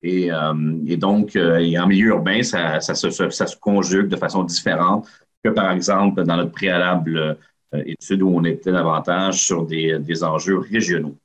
[0.03, 0.53] Et, euh,
[0.96, 5.07] donc, euh, en milieu urbain, ça, ça, se, ça, se, conjugue de façon différente
[5.44, 7.16] que, par exemple, dans notre préalable
[7.75, 11.16] euh, étude où on était davantage sur des, des enjeux régionaux.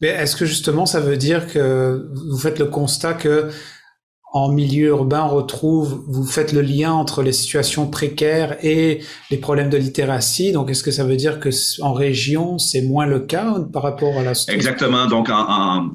[0.00, 3.50] Mais est-ce que justement, ça veut dire que vous faites le constat que
[4.32, 9.68] en milieu urbain, retrouve, vous faites le lien entre les situations précaires et les problèmes
[9.68, 10.52] de littératie.
[10.52, 11.50] Donc, est-ce que ça veut dire que
[11.82, 14.32] en région, c'est moins le cas par rapport à la?
[14.48, 15.06] Exactement.
[15.06, 15.90] Donc, en,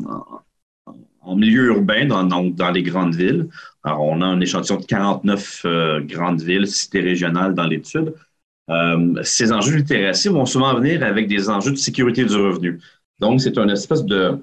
[1.35, 3.47] milieu urbain, dans, dans, les grandes villes,
[3.83, 8.13] alors on a un échantillon de 49 euh, grandes villes, cités régionales dans l'étude.
[8.69, 12.79] Euh, ces enjeux de littératie vont souvent venir avec des enjeux de sécurité du revenu.
[13.19, 14.39] Donc, c'est un espèce de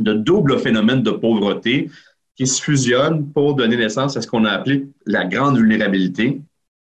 [0.00, 1.88] double phénomène de pauvreté
[2.36, 6.40] qui se fusionnent pour donner naissance à ce qu'on a appelé la grande vulnérabilité.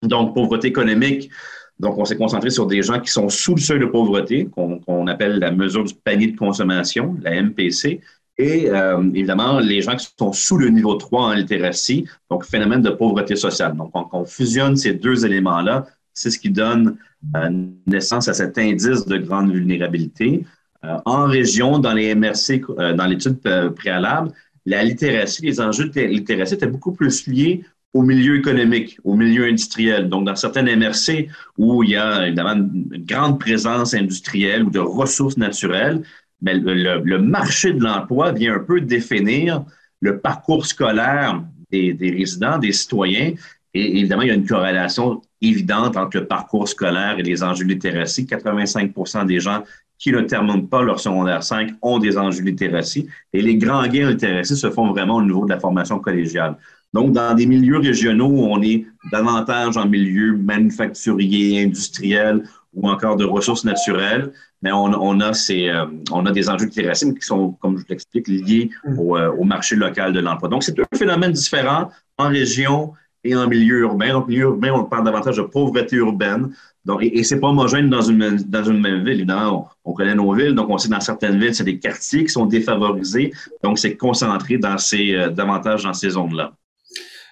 [0.02, 1.30] Donc, pauvreté économique.
[1.78, 5.06] Donc, on s'est concentré sur des gens qui sont sous le seuil de pauvreté, qu'on
[5.06, 8.00] appelle la mesure du panier de consommation, la MPC,
[8.40, 12.80] et euh, évidemment, les gens qui sont sous le niveau 3 en littératie, donc phénomène
[12.80, 13.76] de pauvreté sociale.
[13.76, 16.96] Donc, on, on fusionne ces deux éléments-là, c'est ce qui donne
[17.36, 17.50] euh,
[17.86, 20.46] naissance à cet indice de grande vulnérabilité.
[20.84, 22.62] Euh, en région, dans les MRC,
[22.96, 23.40] dans l'étude
[23.74, 24.32] préalable,
[24.66, 29.44] la littératie, les enjeux de littératie étaient beaucoup plus liés au milieu économique, au milieu
[29.44, 30.08] industriel.
[30.08, 34.78] Donc, dans certaines MRC où il y a évidemment une grande présence industrielle ou de
[34.78, 36.02] ressources naturelles,
[36.42, 39.64] mais le, marché de l'emploi vient un peu définir
[40.00, 43.34] le parcours scolaire des, résidents, des citoyens.
[43.74, 47.64] Et évidemment, il y a une corrélation évidente entre le parcours scolaire et les enjeux
[47.64, 48.26] de littératie.
[48.26, 49.62] 85 des gens
[50.00, 53.06] qui ne terminent pas leur secondaire 5 ont des enjeux littératie.
[53.32, 56.56] Et les grands gains en littératie se font vraiment au niveau de la formation collégiale.
[56.92, 63.16] Donc, dans des milieux régionaux où on est davantage en milieu manufacturier, industriel ou encore
[63.16, 64.32] de ressources naturelles,
[64.62, 67.78] mais on, on a, ces, euh, on a des enjeux de littératie qui sont, comme
[67.78, 68.98] je l'explique, liés mm.
[68.98, 70.48] au, euh, au, marché local de l'emploi.
[70.48, 74.14] Donc, c'est un phénomène différent en région et en milieu urbain.
[74.14, 76.54] En milieu urbain, on parle davantage de pauvreté urbaine.
[76.84, 79.18] Donc, et, et c'est pas homogène dans une, dans une même ville.
[79.18, 82.24] Évidemment, on, on, connaît nos villes, donc on sait dans certaines villes, c'est des quartiers
[82.24, 83.32] qui sont défavorisés.
[83.62, 86.52] Donc, c'est concentré dans ces, euh, davantage dans ces zones-là.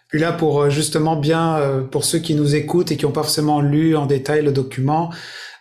[0.09, 3.13] Puis là, pour euh, justement bien, euh, pour ceux qui nous écoutent et qui n'ont
[3.13, 5.11] pas forcément lu en détail le document,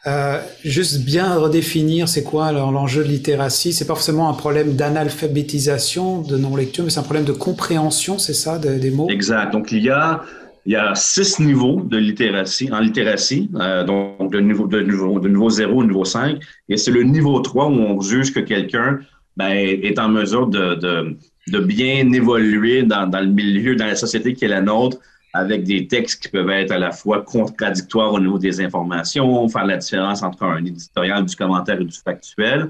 [0.06, 3.74] euh, juste bien redéfinir c'est quoi l'enjeu de littératie.
[3.74, 8.34] C'est pas forcément un problème d'analphabétisation, de non-lecture, mais c'est un problème de compréhension, c'est
[8.34, 9.10] ça, des mots?
[9.10, 9.52] Exact.
[9.52, 10.22] Donc, il y a,
[10.68, 15.20] il y a six niveaux de littératie, en littératie, euh, donc de niveau, de, niveau,
[15.20, 16.40] de niveau 0 au niveau 5.
[16.70, 19.00] Et c'est le niveau 3 où on juge que quelqu'un
[19.36, 23.96] ben, est en mesure de, de de bien évoluer dans, dans, le milieu, dans la
[23.96, 24.98] société qui est la nôtre,
[25.34, 29.66] avec des textes qui peuvent être à la fois contradictoires au niveau des informations, faire
[29.66, 32.70] la différence entre un éditorial, du commentaire et du factuel.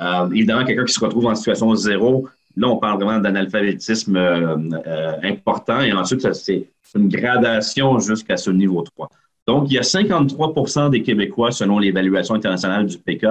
[0.00, 4.56] Euh, évidemment, quelqu'un qui se retrouve en situation zéro, là, on parle vraiment d'analphabétisme euh,
[4.86, 5.80] euh, important.
[5.80, 9.10] Et ensuite, c'est une gradation jusqu'à ce niveau 3.
[9.46, 13.26] Donc, il y a 53% des Québécois, selon l'évaluation internationale du PK,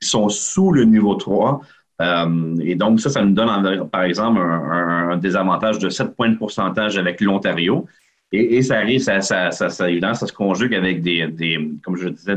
[0.00, 1.60] qui sont sous le niveau 3.
[2.00, 6.36] Euh, et donc, ça, ça nous donne, par exemple, un, désavantage de 7 points de
[6.36, 7.86] pourcentage avec l'Ontario.
[8.30, 12.36] Et, ça arrive, ça, ça, ça, se conjugue avec des, comme je disais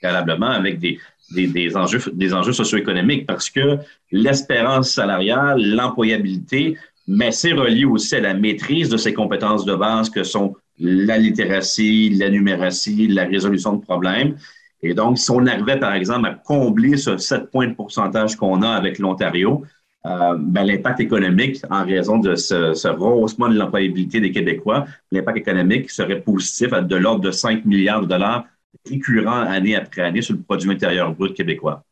[0.00, 0.98] préalablement, avec des,
[1.34, 3.78] des, des, enjeux, des enjeux socio-économiques parce que
[4.10, 6.76] l'espérance salariale, l'employabilité,
[7.08, 11.18] mais c'est relié aussi à la maîtrise de ces compétences de base que sont la
[11.18, 14.36] littératie, la numératie, la résolution de problèmes.
[14.82, 18.62] Et donc, si on arrivait, par exemple, à combler ce 7 points de pourcentage qu'on
[18.62, 19.62] a avec l'Ontario,
[20.04, 25.38] euh, ben, l'impact économique, en raison de ce, ce rehaussement de l'employabilité des Québécois, l'impact
[25.38, 28.44] économique serait positif à de l'ordre de 5 milliards de dollars
[28.88, 31.84] récurrents année après année sur le produit intérieur brut québécois.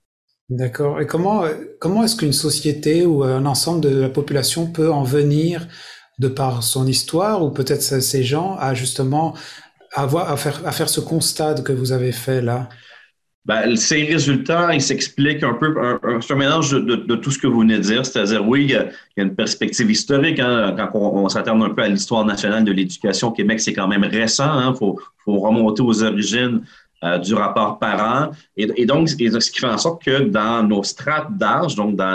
[0.48, 1.00] D'accord.
[1.00, 1.44] Et comment,
[1.78, 5.68] comment est-ce qu'une société ou un ensemble de la population peut en venir,
[6.18, 9.34] de par son histoire, ou peut-être ces gens, à justement
[9.94, 12.68] à, faire, à faire ce constat que vous avez fait là?
[13.46, 15.74] Ben, ces résultats, ils s'expliquent un peu,
[16.20, 18.76] c'est un, mélange de, tout ce que vous venez de dire, c'est-à-dire, oui, il y,
[18.76, 23.28] a, une perspective historique, hein, quand on, s'attarde un peu à l'histoire nationale de l'éducation
[23.28, 26.62] au Québec, c'est quand même récent, il hein, faut, remonter aux origines
[27.02, 31.36] euh, du rapport parent, et, donc, ce qui fait en sorte que dans nos strates
[31.38, 32.14] d'âge, donc dans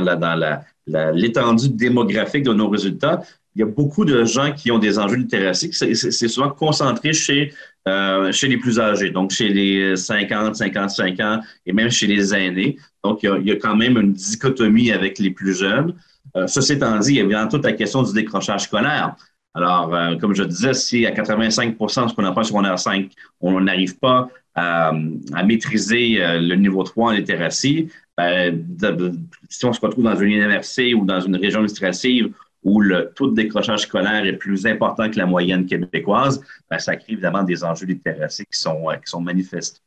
[0.86, 3.22] l'étendue démographique de nos résultats,
[3.56, 5.72] il y a beaucoup de gens qui ont des enjeux littératie.
[5.72, 7.54] C'est souvent concentré chez,
[7.88, 12.36] euh, chez les plus âgés, donc chez les 50, 55 ans et même chez les
[12.36, 12.78] aînés.
[13.04, 15.96] Donc, il y a, quand même une dichotomie avec les plus jeunes.
[16.36, 19.16] Euh, ceci étant dit, il y a bien toute la question du décrochage scolaire.
[19.54, 23.62] Alors, euh, comme je disais, si à 85 de ce qu'on appelle secondaire 5, on
[23.62, 24.92] n'arrive pas à,
[25.34, 28.66] à, maîtriser euh, le niveau 3 en littératie, ben,
[29.50, 32.32] si on se retrouve dans une université ou dans une région administrative
[32.66, 36.96] où le taux de décrochage scolaire est plus important que la moyenne québécoise, ben, ça
[36.96, 39.82] crée évidemment des enjeux littératie qui sont, euh, qui sont manifestes.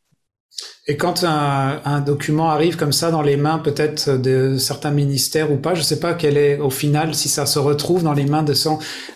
[0.86, 5.56] Et quand un, document arrive comme ça dans les mains peut-être de certains ministères ou
[5.58, 8.24] pas, je ne sais pas quel est au final si ça se retrouve dans les
[8.24, 8.54] mains de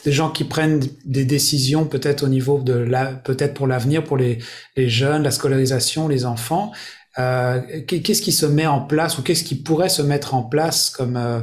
[0.04, 4.18] des gens qui prennent des décisions peut-être au niveau de la, peut-être pour l'avenir, pour
[4.18, 4.38] les,
[4.76, 6.72] les, jeunes, la scolarisation, les enfants.
[7.18, 10.90] Euh, qu'est-ce qui se met en place ou qu'est-ce qui pourrait se mettre en place
[10.90, 11.40] comme euh,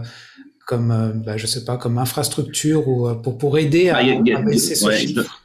[0.70, 4.42] comme, euh, bah, je sais pas, comme infrastructure ou euh, pour, pour aider à, ah,
[4.44, 5.42] baisser ce chiffre?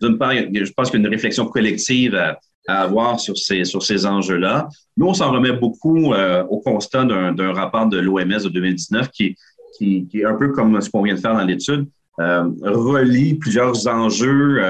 [0.00, 3.82] D'une part, je pense qu'il y a une réflexion collective à, avoir sur ces, sur
[3.82, 4.70] ces enjeux-là.
[4.96, 9.36] Nous, on s'en remet beaucoup euh, au constat d'un rapport de l'OMS de 2019 qui,
[9.76, 11.86] qui, qui, est un peu comme ce qu'on vient de faire dans l'étude,
[12.20, 14.62] euh, relie plusieurs enjeux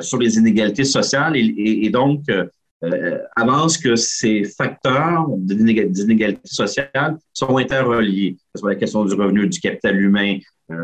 [0.00, 2.24] sur les inégalités sociales et, et, et donc
[2.82, 8.32] euh, avance que ces facteurs d'inégalité sociale sont interreliés.
[8.32, 10.38] Que ce soit la question du revenu, du capital humain,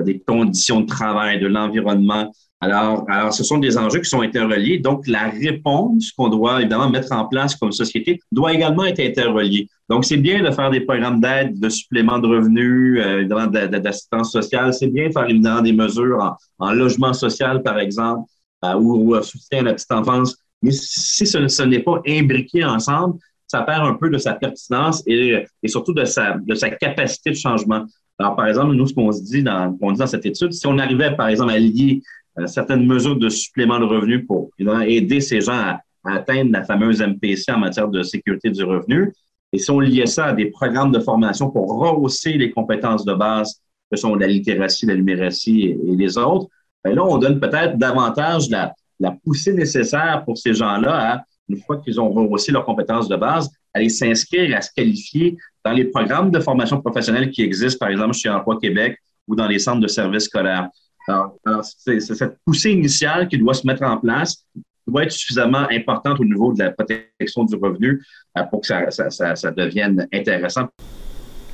[0.05, 2.33] des conditions de travail, de l'environnement.
[2.61, 4.79] Alors, alors, ce sont des enjeux qui sont interreliés.
[4.79, 9.69] Donc, la réponse qu'on doit évidemment mettre en place comme société doit également être interreliée.
[9.91, 14.33] Donc, c'est bien de faire des programmes d'aide, de supplément de revenus, euh, évidemment d'assistance
[14.33, 14.73] sociale.
[14.73, 18.29] C'est bien de faire évidemment des mesures en, logement social, par exemple,
[18.65, 20.37] euh, ou, ou soutien à la petite enfance.
[20.63, 25.45] Mais si ce, n'est pas imbriqué ensemble, ça perd un peu de sa pertinence et,
[25.63, 26.39] et surtout de sa,
[26.81, 27.85] capacité de changement.
[28.19, 31.29] Alors, par exemple, nous, ce qu'on se dit dans, cette étude, si on arrivait, par
[31.29, 32.03] exemple, à lier
[32.39, 37.03] euh, certaines mesures de supplément de revenus pour aider ces gens à, atteindre la fameuse
[37.03, 39.13] MPC en matière de sécurité du revenu,
[39.53, 43.13] et si on liait ça à des programmes de formation pour rehausser les compétences de
[43.13, 46.49] base que sont la littératie, la numératie et, les autres,
[46.85, 51.77] bien là, on donne peut-être davantage la, la poussée nécessaire pour ces gens-là une fois
[51.79, 56.31] qu'ils ont rehaussé leurs compétences de base, aller s'inscrire, à se qualifier dans les programmes
[56.31, 59.87] de formation professionnelle qui existent, par exemple, chez Emploi Québec ou dans les centres de
[59.87, 60.69] services scolaires.
[61.09, 64.45] Alors, c'est cette poussée initiale qui doit se mettre en place
[64.87, 68.03] doit être suffisamment importante au niveau de la protection du revenu
[68.39, 70.69] euh, pour que ça, devienne intéressant.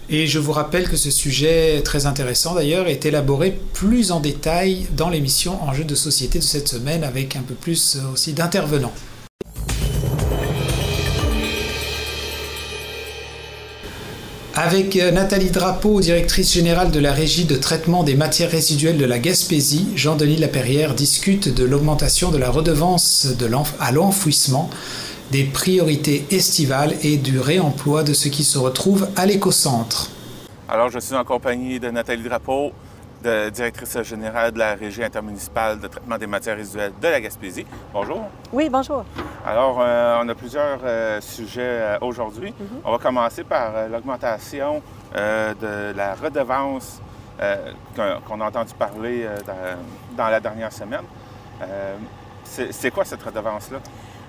[0.08, 4.86] Et je vous rappelle que ce sujet très intéressant d'ailleurs est élaboré plus en détail
[4.96, 8.92] dans l'émission Enjeux de société de cette semaine avec un peu plus aussi d'intervenants.
[14.54, 19.06] Avec euh, Nathalie Drapeau, directrice générale de la Régie de traitement des matières résiduelles de
[19.06, 24.68] la Gaspésie, Jean-Denis Laperrière discute de l'augmentation de la redevance de à l'enfouissement,
[25.32, 30.10] des priorités estivales et du réemploi de ce qui se retrouve à l'écocentre.
[30.68, 32.72] Alors, je suis en compagnie de Nathalie Drapeau,
[33.22, 37.64] directrice générale de la Régie intermunicipale de traitement des matières résiduelles de la Gaspésie.
[37.94, 38.28] Bonjour.
[38.52, 39.06] Oui, bonjour.
[39.46, 42.52] Alors, euh, on a plusieurs euh, sujets euh, aujourd'hui.
[42.58, 42.80] Mhm.
[42.84, 44.82] On va commencer par l'augmentation
[45.14, 47.00] de la redevance
[47.96, 49.26] qu'on a entendu parler
[50.16, 51.04] dans, la dernière semaine.
[52.44, 53.78] C'est quoi cette redevance-là?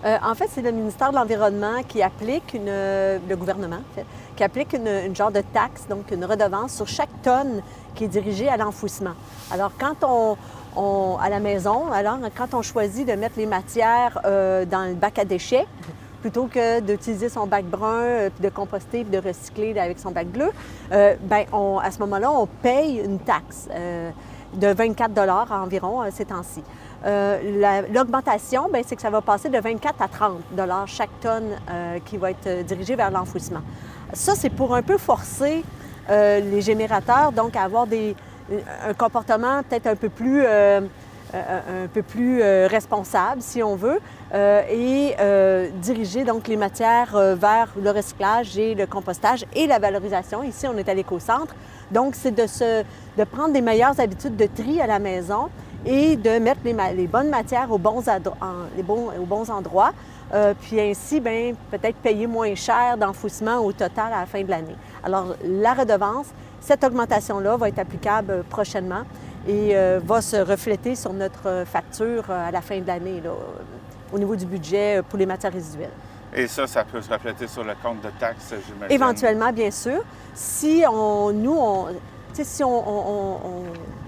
[0.03, 3.81] En fait, c'est le ministère de l'Environnement qui applique une, le gouvernement,
[4.35, 7.61] qui applique une, une, genre de taxe, donc une redevance sur chaque tonne
[7.95, 9.13] qui est dirigé à l'enfouissement.
[9.51, 14.65] Alors, quand on, à la maison, alors, quand on choisit de mettre les matières euh,
[14.65, 15.67] dans le bac à déchets,
[16.21, 20.11] plutôt que d'utiliser son bac brun, euh, puis de composter, puis de recycler avec son
[20.11, 20.51] bac bleu,
[20.91, 21.45] euh, ben,
[21.81, 23.67] à ce moment-là, on paye une taxe
[24.53, 26.63] de 24 environ ces temps-ci.
[27.03, 30.41] L'augmentation, ben, c'est que ça va passer de 24 à 30
[30.87, 31.49] chaque tonne
[32.05, 33.61] qui va être dirigée vers l'enfouissement.
[34.13, 35.63] Ça, c'est pour un peu forcer
[36.09, 38.15] euh, les générateurs, donc avoir des,
[38.85, 40.81] un comportement peut-être un peu plus, euh,
[41.33, 43.99] euh, un peu plus responsable, si on veut,
[44.33, 45.15] et
[45.81, 50.43] diriger donc les matières vers le recyclage et le compostage et la valorisation.
[50.43, 51.55] Ici, on est à l'éco-centre.
[51.91, 52.45] Donc, c'est de,
[53.17, 55.49] de prendre des meilleures habitudes de tri à la maison
[55.85, 58.03] et de mettre les, les bonnes matières aux bons,
[58.77, 59.91] les bons, aux bons endroits.
[60.61, 64.75] puis ainsi, ben, peut-être payer moins cher d'enfouissement au total à la fin de l'année.
[65.03, 66.27] Alors, la redevance,
[66.63, 69.03] cette augmentation-là va être applicable euh, prochainement
[69.45, 73.21] et euh, va se refléter sur notre facture euh, à la fin de l'année
[74.13, 75.91] au niveau du budget pour les matières résiduelles.
[76.33, 78.95] Et ça, ça peut se refléter sur le compte de taxes, j'imagine?
[78.95, 80.01] Éventuellement, bien sûr.
[80.33, 81.87] Si on, nous, on,
[82.33, 83.33] si on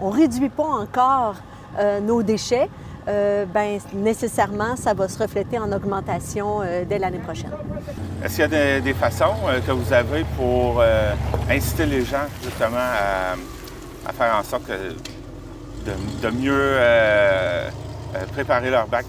[0.02, 1.36] ne réduit pas encore
[2.02, 2.70] nos déchets,
[3.08, 7.52] euh, ben, nécessairement, ça va se refléter en augmentation euh, dès l'année prochaine.
[8.24, 10.82] Est-ce qu'il y a des, façons euh, que vous avez pour
[11.50, 12.78] inciter les gens justement
[14.08, 16.78] à, faire en sorte de, mieux
[18.34, 19.06] préparer leur bac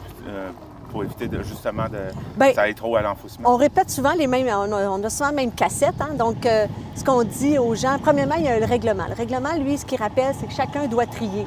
[0.97, 1.99] pour éviter justement de
[2.37, 3.51] ben, ça aille trop à l'enfouissement?
[3.53, 6.01] On répète souvent les mêmes, on a, souvent la même cassette.
[6.01, 6.15] Hein.
[6.19, 6.49] donc,
[6.95, 9.05] ce qu'on dit aux gens, premièrement, il y a le règlement.
[9.09, 11.47] Le règlement, lui, ce qu'il rappelle, c'est que chacun doit trier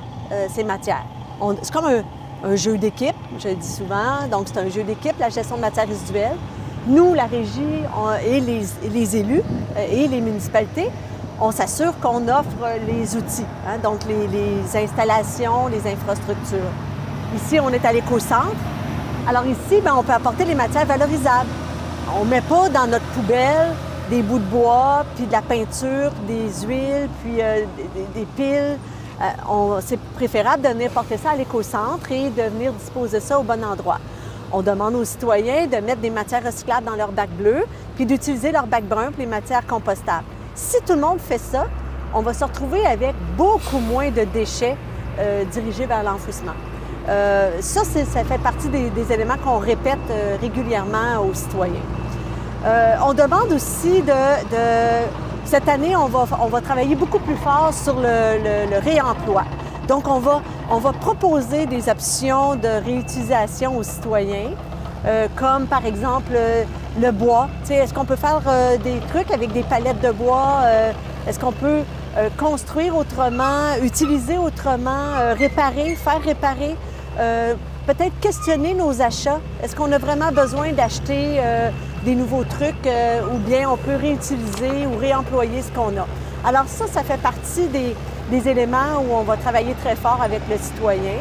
[0.50, 1.06] ses matières.
[1.64, 2.04] C'est comme un,
[2.44, 4.28] un jeu d'équipe, je le dis souvent.
[4.32, 6.38] Donc, c'est un jeu d'équipe, la gestion de matières résiduelles.
[6.88, 7.62] Nous, la régie
[8.26, 9.42] et, les, élus
[9.78, 10.90] euh, et les municipalités,
[11.42, 12.48] on s'assure qu'on offre
[12.88, 16.72] les outils, hein, donc les, installations, les infrastructures.
[17.36, 18.56] Ici, on est à l'éco-centre.
[19.28, 21.50] Alors ici, ben, on peut apporter les matières valorisables.
[22.20, 23.76] On ne met pas dans notre poubelle
[24.10, 27.64] des bouts de bois, puis de la peinture, des huiles, puis euh,
[28.16, 28.78] des, piles,
[29.22, 33.44] euh, c'est préférable de venir porter ça à l'éco-centre et de venir disposer ça au
[33.44, 34.00] bon endroit.
[34.52, 37.66] On demande aux citoyens de mettre des matières recyclables dans leur bac bleu,
[37.96, 40.26] puis d'utiliser leur bac brun pour les matières compostables.
[40.56, 41.68] Si tout le monde fait ça,
[42.14, 44.76] on va se retrouver avec beaucoup moins de déchets
[45.20, 46.54] euh, dirigés vers l'enfouissement.
[47.10, 49.98] Euh, ça, ça fait partie des, éléments qu'on répète
[50.42, 51.82] régulièrement aux citoyens.
[53.06, 54.14] on demande aussi de
[55.46, 59.44] Cette année, on va, on va travailler beaucoup plus fort sur le, réemploi.
[59.88, 64.52] Donc, on va, on va proposer des options de réutilisation aux citoyens,
[65.06, 66.38] euh, comme par exemple
[67.02, 67.50] le bois.
[67.70, 70.60] Est-ce qu'on peut faire euh, des trucs avec des palettes de bois?
[70.64, 70.92] Euh,
[71.28, 71.82] est-ce qu'on peut
[72.38, 76.76] construire autrement, utiliser autrement, réparer, faire réparer?
[77.86, 79.40] Peut-être questionner nos achats.
[79.64, 81.42] Est-ce qu'on a vraiment besoin d'acheter
[82.06, 82.88] des nouveaux trucs
[83.34, 86.08] ou bien on peut réutiliser ou réemployer ce qu'on a?
[86.46, 90.58] Alors ça, ça fait partie des, éléments où on va travailler très fort avec le
[90.58, 91.20] citoyen.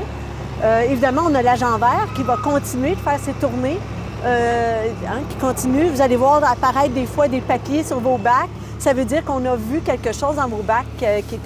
[0.89, 3.79] évidemment, on a l'agent vert qui va continuer de faire ses tournées
[4.25, 5.89] euh, hein, qui continue.
[5.91, 8.49] Vous allez voir apparaître des fois des papiers sur vos bacs.
[8.79, 11.39] Ça veut dire qu'on a vu quelque chose dans vos bacs euh, qui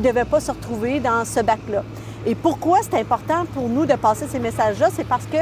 [0.00, 1.82] ne devait pas se retrouver dans ce bac-là.
[2.26, 4.88] Et pourquoi c'est important pour nous de passer ces messages-là?
[4.94, 5.38] C'est parce que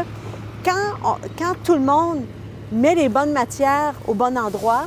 [0.64, 2.22] quand, tout le monde
[2.70, 4.85] met les bonnes matières au bon endroit,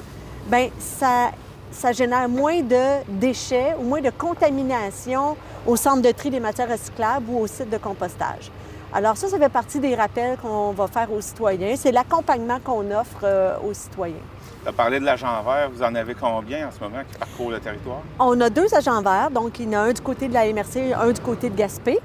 [0.48, 1.32] bien, ça,
[1.72, 5.36] ça génère moins de déchets ou moins de contamination
[5.66, 8.52] au centre de tri des matières recyclables ou au site de compostage.
[8.94, 11.76] Alors ça, ça fait partie des rappels qu'on va faire aux citoyens.
[11.78, 14.16] C'est l'accompagnement qu'on offre euh, aux citoyens.
[14.64, 15.70] Tu as parlé de l'agent vert.
[15.74, 18.02] Vous en avez combien en ce moment qui parcourent le territoire?
[18.20, 19.32] On a deux agents verts.
[19.32, 21.56] Donc, il y en a un du côté de la MRC, un du côté de
[21.56, 22.00] Gaspé.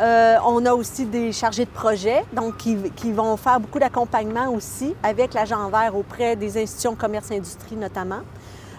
[0.00, 4.96] Euh, on a aussi des chargés de projet, donc qui, vont faire beaucoup d'accompagnement aussi
[5.02, 8.20] avec l'agent vert auprès des institutions commerce-industrie notamment.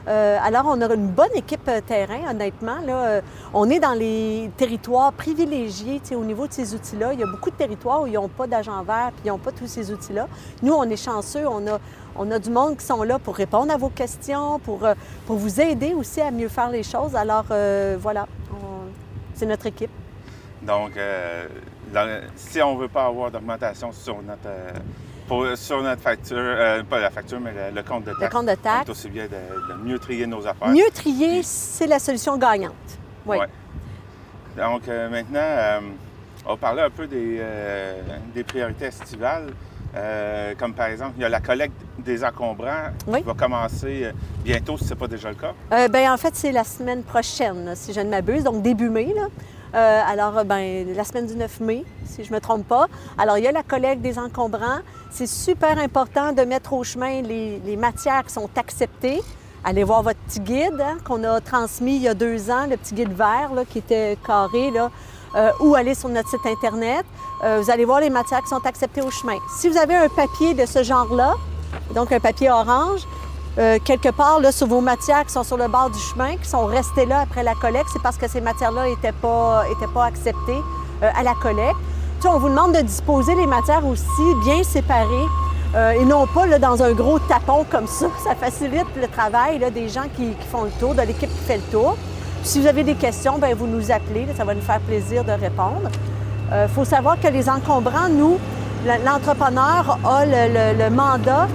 [0.09, 2.81] Euh, alors, on a une bonne équipe euh, terrain, honnêtement.
[2.85, 3.21] Là,
[3.53, 7.13] on est dans les territoires privilégiés au niveau de ces outils-là.
[7.13, 9.37] Il y a beaucoup de territoires où ils n'ont pas d'agent vert puis ils n'ont
[9.37, 10.27] pas tous ces outils-là.
[10.61, 11.47] Nous, on est chanceux.
[11.47, 11.79] On a,
[12.15, 14.87] on a du monde qui sont là pour répondre à vos questions, pour,
[15.25, 17.15] pour vous aider aussi à mieux faire les choses.
[17.15, 17.45] Alors,
[17.99, 18.27] voilà,
[19.33, 19.91] c'est notre équipe.
[20.61, 20.91] Donc,
[22.35, 24.49] si on ne veut pas avoir d'augmentation sur notre
[25.55, 28.21] sur notre facture, euh, pas la facture, mais le, compte de taxe.
[28.21, 28.85] Le compte de taxe.
[28.85, 30.69] C'est aussi bien de, mieux trier nos affaires.
[30.69, 32.73] Mieux trier, c'est la solution gagnante.
[33.25, 33.37] Oui.
[33.37, 33.47] Ouais.
[34.57, 35.79] Donc euh, maintenant, euh,
[36.45, 37.41] on va parler un peu des,
[38.33, 39.47] des priorités estivales.
[40.59, 44.11] comme par exemple, il y a la collecte des encombrants qui va commencer
[44.43, 45.87] bientôt, si ce n'est pas déjà le cas?
[45.89, 49.13] Bien, en fait, c'est la semaine prochaine, si je ne m'abuse, donc début mai.
[49.15, 49.27] Là.
[49.75, 52.87] Euh, alors, ben, la semaine du 9 mai, si je ne me trompe pas.
[53.17, 54.79] Alors, il y a la collecte des encombrants.
[55.09, 59.21] C'est super important de mettre au chemin les, matières qui sont acceptées.
[59.63, 62.77] Allez voir votre petit guide hein, qu'on a transmis il y a deux ans, le
[62.77, 64.91] petit guide vert qui était carré, là,
[65.35, 67.05] euh, ou aller sur notre site Internet.
[67.43, 69.37] Euh, vous allez voir les matières qui sont acceptées au chemin.
[69.57, 71.33] Si vous avez un papier de ce genre-là,
[71.93, 73.01] donc un papier orange,
[73.59, 76.49] euh, quelque part là, sur vos matières qui sont sur le bord du chemin, qui
[76.49, 80.05] sont restées là après la collecte, c'est parce que ces matières-là n'étaient pas, étaient pas
[80.05, 80.61] acceptées
[81.03, 81.77] euh, à la collecte.
[82.25, 85.27] On vous demande de disposer les matières aussi bien séparées
[85.75, 88.07] euh, et non pas là, dans un gros tapon comme ça.
[88.23, 91.63] Ça facilite le travail des gens qui, font le tour, de l'équipe qui fait le
[91.63, 91.95] tour.
[92.43, 95.31] si vous avez des questions, bien, vous nous appelez, ça va nous faire plaisir de
[95.31, 95.89] répondre.
[96.51, 98.37] Il faut savoir que les encombrants, nous,
[98.85, 101.47] l'entrepreneur a le mandat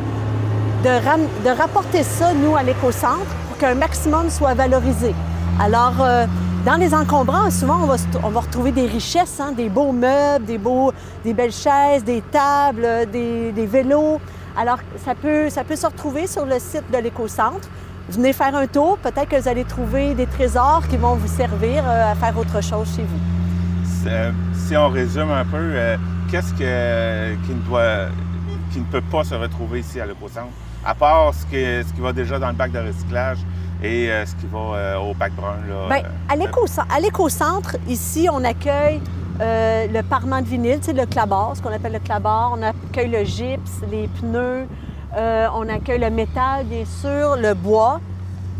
[0.85, 5.15] de, rapporter ça, nous, à l'éco-centre, pour qu'un maximum soit valorisé.
[5.61, 6.27] Alors, euh,
[6.65, 7.81] dans les encombrants, souvent,
[8.23, 10.93] on va, retrouver des richesses, hein, des beaux meubles, des, beaux,
[11.25, 14.21] des belles chaises, des tables, des, vélos.
[14.57, 17.69] Alors, ça peut, ça peut se retrouver sur le site de l'éco-centre.
[18.11, 21.85] Venez faire un tour, peut-être que vous allez trouver des trésors qui vont vous servir
[21.87, 24.09] euh, à faire autre chose chez vous.
[24.55, 25.75] Si on résume un peu,
[26.31, 28.07] qu'est-ce qui, ne doit,
[28.73, 30.53] qui ne peut pas se retrouver ici à l'éco-centre?
[30.85, 33.39] à part ce qui, ce qui va déjà dans le bac de recyclage
[33.83, 35.57] et euh, ce qui va euh, au bac brun.
[35.69, 39.01] Là, Bien, à l'éco-centre, ici, on accueille
[39.41, 42.57] euh, le parement de vinyle, le clabard, ce qu'on appelle le clabard.
[42.59, 44.67] On accueille le gypse, les pneus.
[45.17, 48.01] on accueille le métal, bien sûr, le bois,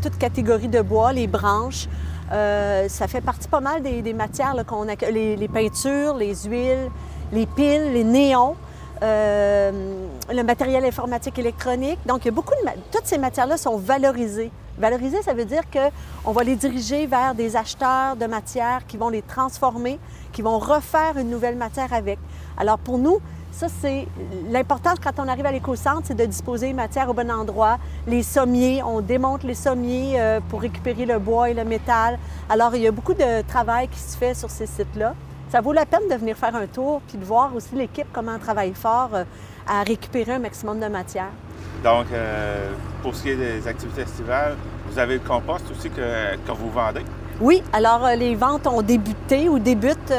[0.03, 1.89] toute catégorie de bois, les branches.
[2.31, 6.91] ça fait partie pas mal des, matières qu'on accueille, les, les, peintures, les huiles,
[7.33, 8.57] les piles, les néons.
[9.03, 9.71] Euh,
[10.33, 11.99] le matériel informatique électronique.
[12.05, 12.71] Donc, il y a beaucoup de...
[12.91, 14.51] Toutes ces matières-là sont valorisées.
[14.77, 19.09] Valoriser, ça veut dire qu'on va les diriger vers des acheteurs de matières qui vont
[19.09, 19.99] les transformer,
[20.33, 22.19] qui vont refaire une nouvelle matière avec.
[22.57, 23.21] Alors, pour nous,
[23.53, 24.07] ça, c'est
[24.51, 27.79] l'important quand on arrive à l'éco-centre, c'est de disposer les matières au bon endroit.
[28.07, 32.19] Les sommiers, on démonte les sommiers euh, pour récupérer le bois et le métal.
[32.49, 35.15] Alors, il y a beaucoup de travail qui se fait sur ces sites-là
[35.51, 38.35] ça vaut la peine de venir faire un tour puis de voir aussi l'équipe comment
[38.35, 39.25] elle travaille fort euh,
[39.67, 41.31] à récupérer un maximum de matière.
[41.83, 42.71] Donc, euh,
[43.03, 44.57] pour ce qui est des activités estivales,
[44.91, 46.03] vous avez le compost aussi que,
[46.53, 47.03] vous vendez?
[47.41, 50.13] Oui, alors euh, les ventes ont débuté ou débutent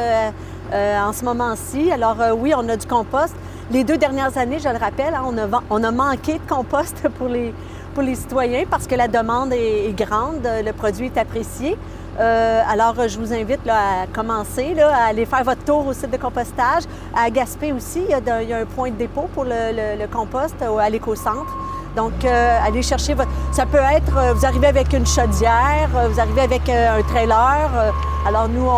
[0.72, 1.92] en ce moment-ci.
[1.92, 3.36] Alors oui, on a du compost.
[3.72, 7.08] Les deux dernières années, je le rappelle, hein, on, a, on, a, manqué de compost
[7.18, 7.54] pour les,
[7.94, 11.76] pour les citoyens parce que la demande est, grande, le produit est apprécié.
[12.20, 16.18] Euh, alors, je vous invite à commencer, à aller faire votre tour au site de
[16.18, 16.84] compostage.
[17.16, 21.56] À Gaspé aussi, il y a, un point de dépôt pour le, compost à l'éco-centre.
[21.96, 23.30] Donc, euh, allez chercher votre...
[23.52, 27.94] Ça peut être, euh, vous arrivez avec une chaudière, vous arrivez avec un trailer.
[28.28, 28.70] alors, nous,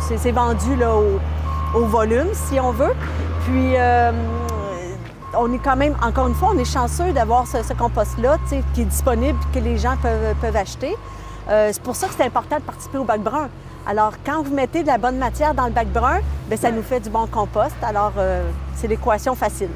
[0.00, 0.78] c'est vendu
[1.74, 2.94] au, volume, si on veut.
[3.44, 3.74] Puis,
[5.36, 8.84] on est quand même, encore une fois, on est chanceux d'avoir ce, compost-là qui est
[8.84, 10.96] disponible, que les gens peuvent, peuvent acheter.
[11.50, 13.48] Euh, c'est pour ça que c'est important de participer au bac brun.
[13.86, 16.82] Alors, quand vous mettez de la bonne matière dans le bac brun, bien, ça nous
[16.82, 17.76] fait du bon compost.
[17.82, 18.42] Alors, euh,
[18.74, 19.68] c'est l'équation facile.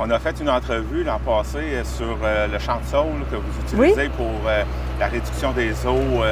[0.00, 3.60] On a fait une entrevue l'an passé sur euh, le champ de saule que vous
[3.64, 4.30] utilisez pour
[5.00, 6.22] la réduction des eaux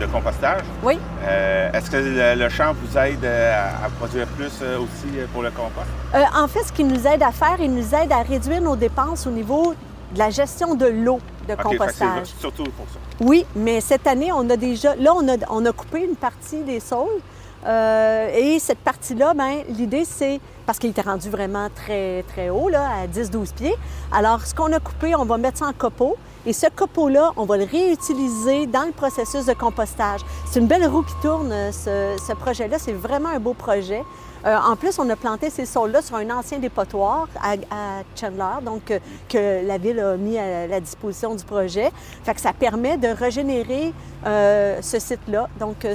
[0.00, 0.62] de compostage.
[0.82, 0.98] Oui.
[1.22, 1.96] Est-ce que
[2.38, 5.86] le, champ vous aide à, produire plus aussi pour le compost?
[6.34, 9.26] en fait, ce qu'il nous aide à faire, il nous aide à réduire nos dépenses
[9.26, 9.74] au niveau
[10.14, 12.28] de la gestion de l'eau de compostage.
[12.38, 12.98] surtout pour ça.
[13.20, 14.94] Oui, mais cette année, on a déjà.
[14.96, 17.20] Là, on a, on a coupé une partie des saules.
[17.64, 22.68] Euh, et cette partie-là, ben, l'idée, c'est, parce qu'il était rendu vraiment très, très haut,
[22.68, 23.74] là, à 10-12 pieds.
[24.10, 26.16] Alors, ce qu'on a coupé, on va mettre ça en copeaux.
[26.44, 30.22] Et ce copeau-là, on va le réutiliser dans le processus de compostage.
[30.50, 32.78] C'est une belle roue qui tourne, ce, ce projet-là.
[32.80, 34.02] C'est vraiment un beau projet.
[34.44, 38.90] Euh, en plus, on a planté ces sols-là sur un ancien dépotoir à, Chandler, donc
[38.90, 41.92] euh, que la ville a mis à la disposition du projet.
[42.24, 43.92] Fait que ça permet de régénérer
[44.26, 45.48] euh, ce site-là.
[45.60, 45.86] Donc,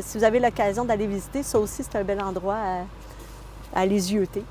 [0.00, 2.58] si vous avez l'occasion d'aller visiter, ça aussi, c'est un bel endroit
[3.74, 4.44] à, les yeuter.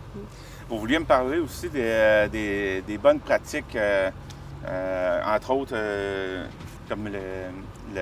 [0.70, 3.78] Vous vouliez me parler aussi des, bonnes pratiques,
[4.66, 5.76] entre autres,
[6.89, 8.01] comme le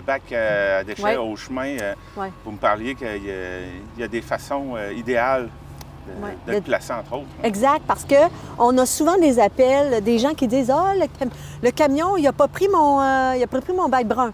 [0.00, 1.94] bac euh, à déchets au chemin, euh,
[2.44, 3.22] vous me parliez qu'il
[3.98, 5.48] y, a des façons euh, idéales
[6.46, 7.26] de, le placer, entre autres.
[7.42, 10.94] Exact, parce qu'on a souvent des appels, des gens qui disent Ah,
[11.62, 13.00] le, camion, il n'a pas, pris mon,
[13.34, 14.32] il pas pris mon bac brun.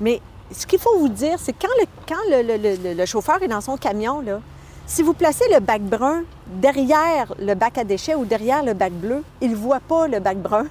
[0.00, 0.20] Mais
[0.50, 4.20] ce qu'il faut vous dire, c'est quand, le, quand le, chauffeur est dans son camion,
[4.20, 4.40] là,
[4.88, 8.92] si vous placez le bac brun derrière le bac à déchets ou derrière le bac
[8.92, 10.66] bleu, il ne voit pas le bac brun.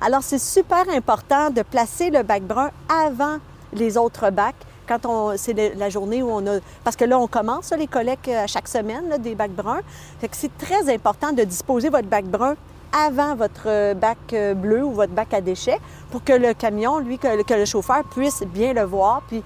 [0.00, 3.38] Alors, c'est super important de placer le bac brun avant
[3.72, 4.56] les autres bacs
[4.90, 6.58] quand on, c'est la journée où on a...
[6.82, 9.82] Parce que là, on commence les collectes euh, à chaque semaine des bacs bruns.
[10.20, 12.56] Fait que c'est très important de disposer votre bac brun
[12.92, 15.78] avant votre euh, bac euh, bleu ou votre bac à déchets
[16.10, 19.22] pour que le camion, lui, que, le chauffeur puisse bien le voir.
[19.28, 19.44] Puis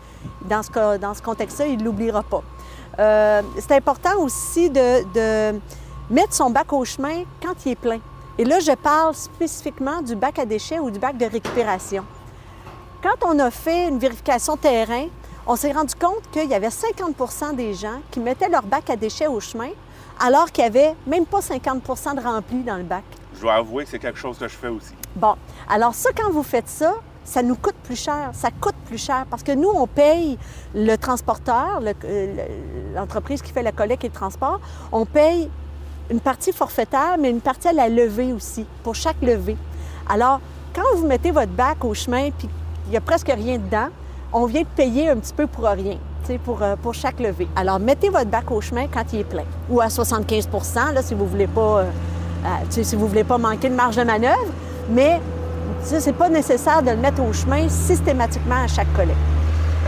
[0.48, 2.42] dans ce, contexte-là, il l'oubliera pas.
[3.58, 5.52] c'est important aussi de,
[6.10, 7.98] mettre son bac au chemin quand il est plein.
[8.38, 12.04] Et là, je parle spécifiquement du bac à déchets ou du bac de récupération.
[13.04, 15.08] Quand on a fait une vérification terrain,
[15.46, 18.96] on s'est rendu compte qu'il y avait 50% des gens qui mettaient leur bac à
[18.96, 19.68] déchets au chemin,
[20.18, 23.04] alors qu'il n'y avait même pas 50% de rempli dans le bac.
[23.34, 24.94] Je dois avouer que c'est quelque chose que je fais aussi.
[25.16, 25.34] Bon,
[25.68, 26.94] alors ça, quand vous faites ça,
[27.24, 28.30] ça nous coûte plus cher.
[28.32, 30.38] Ça coûte plus cher parce que nous, on paye
[30.74, 32.46] le transporteur, euh,
[32.94, 34.60] l'entreprise qui fait la collecte et le transport,
[34.92, 35.50] on paye
[36.08, 39.58] une partie forfaitaire, mais une partie à la levée aussi, pour chaque levée.
[40.08, 40.40] Alors,
[40.74, 42.48] quand vous mettez votre bac au chemin, puis
[42.86, 43.88] il n'y a presque rien dedans.
[44.32, 45.96] On vient de payer un petit peu pour rien,
[46.44, 47.48] pour, euh, pour chaque levée.
[47.56, 50.48] Alors, mettez votre bac au chemin quand il est plein, ou à 75
[50.92, 51.84] là, si vous ne voulez, pas, euh,
[52.44, 54.46] euh, si vous voulez pas manquer de marge de manœuvre.
[54.90, 55.20] Mais
[55.84, 59.16] ce n'est pas nécessaire de le mettre au chemin systématiquement à chaque collecte.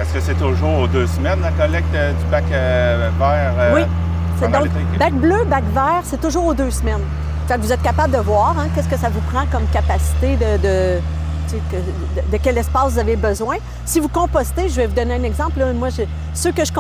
[0.01, 3.75] Est-ce que c'est toujours aux deux semaines la collecte du bac vert?
[3.75, 3.83] oui.
[4.39, 4.69] C'est donc
[4.99, 7.01] bac bleu, bac vert, c'est toujours aux deux semaines.
[7.49, 10.59] Fait vous êtes capable de voir hein, qu'est-ce que ça vous prend comme capacité de
[10.63, 11.01] de,
[12.43, 13.57] quel espace vous avez besoin.
[13.85, 15.65] Si vous compostez, je vais vous donner un exemple.
[15.75, 15.89] Moi,
[16.35, 16.73] ceux que je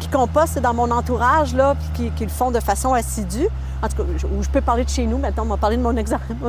[0.00, 3.48] qui compostent dans mon entourage, là, puis qui, le font de façon assidue,
[3.82, 5.82] en tout cas, je, je peux parler de chez nous, maintenant, on va parler de
[5.82, 5.96] mon,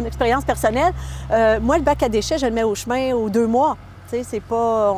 [0.05, 0.93] expérience personnelle.
[1.31, 3.77] Euh, moi, le bac à déchets, je le mets au chemin aux deux mois.
[4.07, 4.95] C'est pas,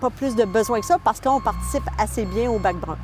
[0.00, 2.96] pas plus de besoin que ça parce qu'on participe assez bien au bac brun.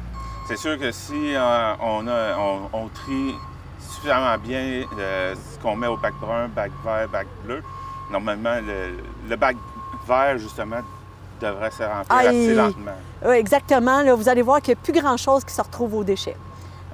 [0.46, 3.34] C'est sûr que si euh, on, trie
[3.80, 7.62] suffisamment bien euh, ce qu'on met au bac brun, bac vert, bac bleu,
[8.12, 8.56] normalement,
[9.28, 9.56] le, bac
[10.06, 10.80] vert, justement,
[11.40, 12.92] devrait se remplir assez lentement.
[13.24, 14.02] Oui, exactement.
[14.02, 16.36] Là, vous allez voir qu'il n'y a plus grand-chose qui se retrouve aux déchets.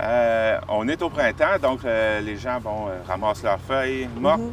[0.01, 4.41] Euh, on est au printemps, donc euh, les gens bon, euh, ramassent leurs feuilles mortes.
[4.41, 4.53] Mhm.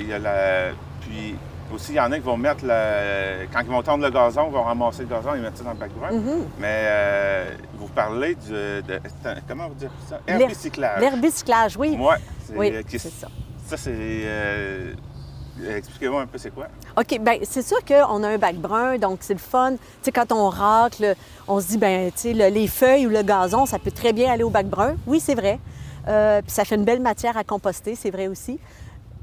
[0.00, 0.68] il y a la...
[1.02, 1.36] Puis
[1.72, 3.46] aussi, il y en a qui vont mettre, le...
[3.52, 5.72] quand ils vont tendre le gazon, ils vont ramasser le gazon et mettre ça dans
[5.72, 6.12] le bac brun.
[6.12, 6.46] Mhm.
[6.58, 8.82] Mais vous parlez de,
[9.46, 10.18] Comment vous dire ça?
[10.26, 11.00] Herbicyclage.
[11.00, 11.98] L'herbicyclage, oui.
[12.56, 13.28] oui, c'est ça.
[13.66, 14.24] Ça, c'est
[15.66, 16.68] Expliquez-moi un peu c'est quoi?
[16.96, 19.72] OK, bien, c'est sûr qu'on a un bac brun, donc c'est le fun.
[19.72, 21.14] Tu sais, quand on racle,
[21.46, 24.32] on se dit, ben tu sais, les feuilles ou le gazon, ça peut très bien
[24.32, 24.96] aller au bac brun.
[25.06, 25.58] Oui, c'est vrai.
[26.06, 28.58] Euh, puis ça fait une belle matière à composter, c'est vrai aussi.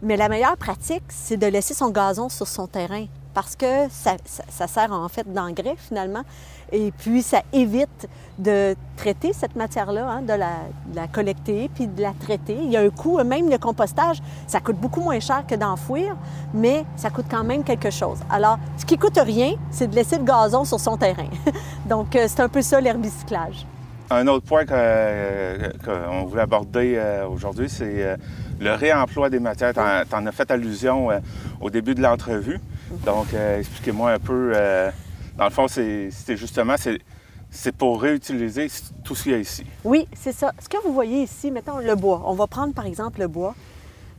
[0.01, 4.67] Mais la meilleure pratique, c'est de laisser son gazon sur son terrain parce que ça
[4.67, 6.23] sert en fait d'engrais finalement.
[6.71, 8.07] Et puis, ça évite
[8.37, 12.57] de traiter cette matière-là, hein, de, la, collecter puis de la traiter.
[12.61, 16.15] Il y a un coût, même le compostage, ça coûte beaucoup moins cher que d'enfouir,
[16.53, 18.19] mais ça coûte quand même quelque chose.
[18.29, 21.29] Alors, ce qui coûte rien, c'est de laisser le gazon sur son terrain.
[21.85, 23.65] Donc, euh, c'est un peu ça l'herbicyclage.
[24.11, 28.17] Un autre point qu'on voulait aborder euh, aujourd'hui, c'est euh,
[28.59, 29.73] le réemploi des matières.
[29.73, 31.09] Tu en, as fait allusion
[31.59, 32.59] au début de l'entrevue.
[33.03, 34.53] Donc, expliquez-moi un peu
[35.37, 36.75] dans le fond, c'est justement,
[37.51, 38.67] c'est pour réutiliser
[39.03, 39.65] tout ce qu'il y a ici.
[39.83, 40.51] Oui, c'est ça.
[40.59, 42.21] Ce que vous voyez ici, mettons le bois.
[42.25, 43.55] On va prendre par exemple le bois.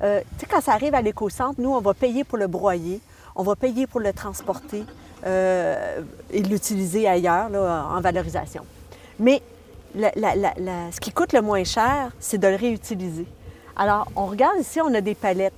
[0.03, 3.01] Euh, tu sais, quand ça arrive à l'éco-centre, nous, on va payer pour le broyer,
[3.35, 4.85] on va payer pour le transporter
[5.27, 8.65] euh, et l'utiliser ailleurs là, en valorisation.
[9.19, 9.43] Mais
[9.95, 13.27] ce qui coûte le moins cher, c'est de le réutiliser.
[13.75, 15.55] Alors, on regarde ici, on a des palettes.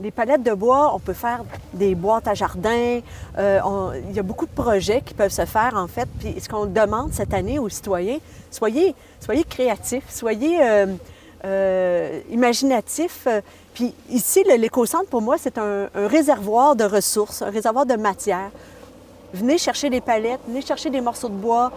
[0.00, 1.42] Les palettes de bois, on peut faire
[1.72, 3.00] des boîtes à jardin.
[3.36, 3.60] Euh,
[4.08, 6.08] il y a beaucoup de projets qui peuvent se faire, en fait.
[6.20, 8.18] Puis ce qu'on demande cette année aux citoyens,
[8.52, 10.86] soyez, soyez créatifs, soyez euh,
[11.44, 13.26] euh, imaginatifs.
[13.74, 18.50] Puis ici, l'éco-centre, pour moi, c'est un, réservoir de ressources, un réservoir de matière.
[19.34, 21.72] Venez chercher des palettes, venez chercher des morceaux de bois,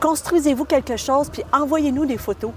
[0.00, 2.50] construisez-vous quelque chose, puis envoyez-nous des photos.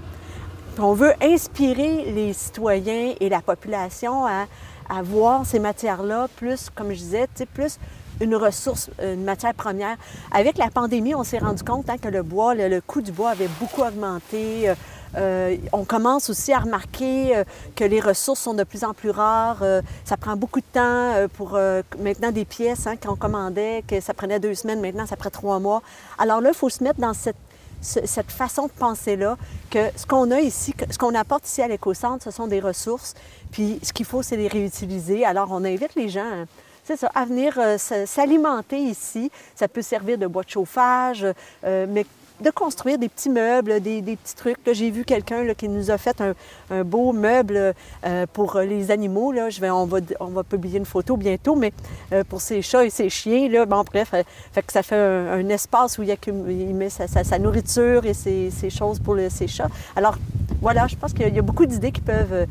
[0.78, 4.44] on veut inspirer les citoyens et la population à,
[4.88, 7.78] à voir ces matières-là plus, comme je disais, plus
[8.20, 9.96] une ressource, une matière première.
[10.32, 13.30] Avec la pandémie, on s'est rendu compte hein, que le bois, le, coût du bois
[13.30, 14.68] avait beaucoup augmenté.
[14.68, 14.74] Euh,
[15.16, 17.44] euh, on commence aussi à remarquer euh,
[17.76, 19.62] que les ressources sont de plus en plus rares.
[20.04, 21.58] ça prend beaucoup de temps pour
[22.00, 25.58] maintenant des pièces hein, qu'on commandait, que ça prenait deux semaines, maintenant ça prend trois
[25.58, 25.82] mois.
[26.18, 27.36] Alors là, il faut se mettre dans cette
[27.84, 29.36] cette façon de penser-là,
[29.70, 33.14] que ce qu'on a ici, ce qu'on apporte ici à l'éco-centre, ce sont des ressources,
[33.52, 35.24] puis ce qu'il faut, c'est les réutiliser.
[35.24, 36.46] Alors, on invite les gens hein,
[36.84, 39.30] c'est ça, à venir euh, s'alimenter ici.
[39.54, 41.26] Ça peut servir de bois de chauffage,
[41.64, 42.04] euh, mais
[42.44, 44.58] de construire des petits meubles, des, petits trucs.
[44.70, 47.74] J'ai vu quelqu'un qui nous a fait un, beau meuble
[48.04, 49.32] euh, pour les animaux.
[49.70, 51.72] On, va, publier une photo bientôt, mais
[52.12, 54.22] euh, pour ses chats et ses chiens, là, bref, euh,
[54.52, 59.16] fait que ça fait un, espace où il, met sa, nourriture et ses, choses pour
[59.30, 59.68] ses chats.
[59.96, 60.16] Alors,
[60.60, 62.46] voilà, je pense qu'il y a beaucoup d'idées qui peuvent,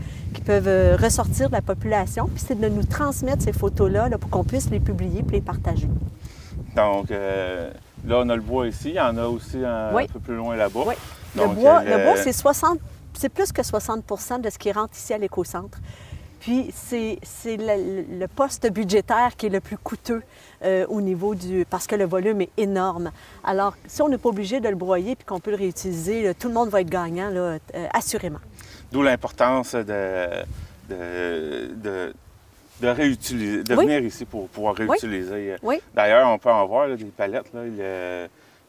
[1.02, 4.70] ressortir de la population, puis c'est de nous transmettre ces photos-là là, pour qu'on puisse
[4.72, 5.88] les publier et les partager.
[6.76, 7.12] Donc,
[8.06, 8.90] Là, on a le bois ici.
[8.90, 10.82] Il y en a aussi un, peu plus loin là-bas.
[10.86, 10.96] Oui.
[11.36, 12.80] le bois, le bois c'est 60,
[13.14, 15.78] c'est plus que 60% de ce qui rentre ici à l'éco-centre.
[16.40, 20.22] Puis c'est le, poste budgétaire qui est le plus coûteux
[20.64, 21.66] euh, au niveau du...
[21.70, 23.12] parce que le volume est énorme.
[23.46, 26.50] Alors, si on n'est pas obligé de le broyer puis qu'on peut le réutiliser, tout
[26.50, 28.40] le monde va être gagnant, là, euh, assurément.
[28.92, 30.28] D'où l'importance de,
[30.90, 32.14] de, de
[32.82, 35.56] réutiliser, de venir ici pour pouvoir réutiliser.
[35.62, 35.82] Oui.
[35.94, 37.62] D'ailleurs, on peut en voir des palettes, là,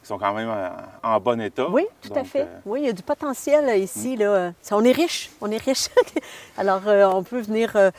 [0.04, 0.50] qui sont quand même
[1.02, 1.66] en, bon état.
[1.70, 2.42] Oui, tout à fait.
[2.42, 4.16] Euh, oui, il y a du potentiel ici.
[4.16, 4.52] Là.
[4.70, 5.88] On est riche, on est riche.
[6.58, 7.72] Alors, euh, on peut venir...
[7.74, 7.90] Euh,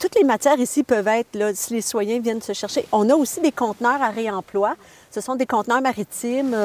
[0.00, 2.86] toutes les matières ici peuvent être, là, si les citoyens viennent se chercher.
[2.90, 4.74] On a aussi des conteneurs à réemploi.
[5.12, 6.56] Ce sont des conteneurs maritimes,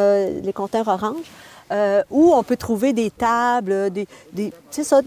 [0.44, 1.28] les conteneurs orange.
[1.72, 5.02] Euh, où on peut trouver des tables, des, des ça,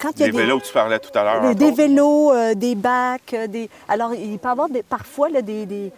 [0.00, 1.54] quand il y a des, vélos que tu parlais tout à l'heure.
[1.54, 3.70] Des, vélos, euh, des bacs, euh, des.
[3.88, 5.92] Alors il peut y avoir parfois des, des,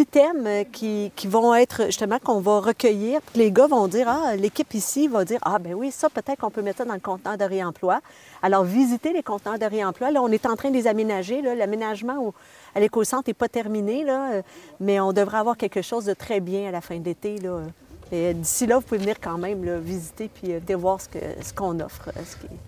[0.00, 3.20] items qui, qui, vont être justement qu'on va recueillir.
[3.36, 6.50] les gars vont dire ah l'équipe ici va dire ah ben oui ça peut-être qu'on
[6.50, 8.00] peut mettre ça dans le conteneur de réemploi.
[8.42, 10.10] Alors visiter les conteneurs de réemploi.
[10.10, 11.40] Là on est en train de les aménager.
[11.40, 12.34] L'aménagement
[12.74, 14.42] à l'éco-centre n'est pas terminé là,
[14.80, 17.60] mais on devrait avoir quelque chose de très bien à la fin d'été là.
[18.14, 21.06] Et d'ici là, vous pouvez venir quand même visiter puis euh, voir ce,
[21.42, 22.10] ce qu'on offre.
[22.14, 22.20] Euh,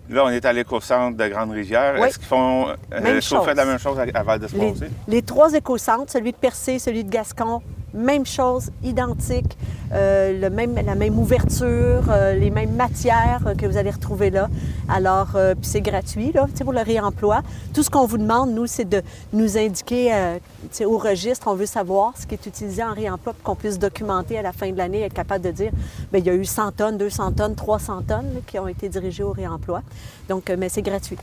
[0.09, 2.03] là, on est à l'éco-centre de Grande-Rivière.
[2.03, 2.71] Est-ce qu'ils font.
[2.71, 2.75] Euh,
[3.21, 4.73] est-ce fait la même chose à, Val de les,
[5.07, 7.61] les trois éco-centres, celui de Percé, celui de Gascon,
[7.95, 9.57] même chose, identique,
[9.93, 14.49] euh, le même, la même ouverture, euh, les mêmes matières que vous allez retrouver là.
[14.89, 17.43] Alors, euh, puis c'est gratuit, là, pour le réemploi.
[17.73, 20.39] Tout ce qu'on vous demande, nous, c'est de nous indiquer
[20.85, 24.39] au registre, on veut savoir ce qui est utilisé en réemploi pour qu'on puisse documenter
[24.39, 25.71] à la fin de l'année, être capable de dire,
[26.11, 29.23] bien, il y a eu 100 tonnes, 200 tonnes, 300 tonnes qui ont été dirigées
[29.23, 29.83] au réemploi.
[30.29, 31.19] Donc, mais c'est gratuit.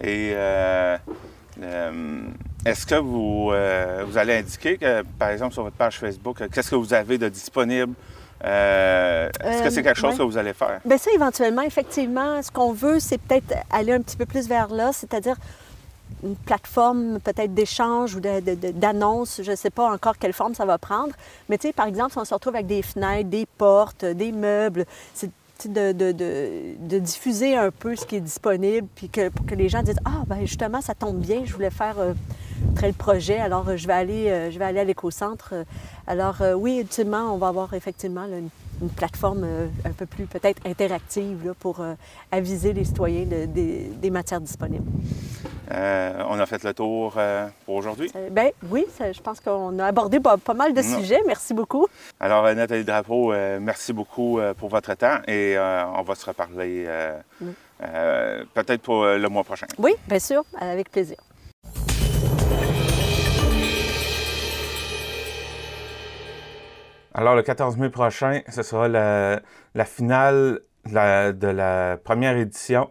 [0.00, 0.34] Et
[2.64, 6.48] est-ce que vous, euh, vous allez indiquer, que, par exemple, sur votre page Facebook, euh,
[6.52, 7.94] qu'est-ce que vous avez de disponible?
[8.44, 10.80] Euh, est-ce que c'est quelque chose que vous allez faire?
[10.84, 14.68] Bien, ça, éventuellement, effectivement, ce qu'on veut, c'est peut-être aller un petit peu plus vers
[14.68, 15.36] là, c'est-à-dire
[16.24, 20.78] une plateforme peut-être d'échange ou d'annonce, je ne sais pas encore quelle forme ça va
[20.78, 21.12] prendre.
[21.48, 24.30] Mais tu sais, par exemple, si on se retrouve avec des fenêtres, des portes, des
[24.30, 24.84] meubles,
[25.14, 25.30] c'est
[25.68, 29.68] de, de, de, diffuser un peu ce qui est disponible, puis que, pour que les
[29.68, 32.14] gens disent Ah, ben justement, ça tombe bien, je voulais faire euh,
[32.78, 35.54] tel projet, alors je vais aller, je vais aller à l'éco-centre.
[36.06, 38.48] Alors, oui, ultimement, on va avoir effectivement une
[38.82, 41.94] une plateforme euh, un peu plus peut-être interactive pour euh,
[42.30, 44.90] aviser les citoyens des matières disponibles.
[45.70, 47.18] Euh, on a fait le tour
[47.64, 48.12] pour aujourd'hui?
[48.30, 51.20] ben oui, je pense qu'on a abordé pas, mal de sujets.
[51.26, 51.86] Merci beaucoup.
[52.20, 56.86] Alors, Nathalie Drapeau, merci beaucoup pour votre temps et on va se reparler
[57.78, 59.66] peut-être pour le mois prochain.
[59.78, 61.16] Oui, bien sûr, avec plaisir.
[67.14, 72.88] Alors, le 14 mai prochain, ce sera la, finale de la, première édition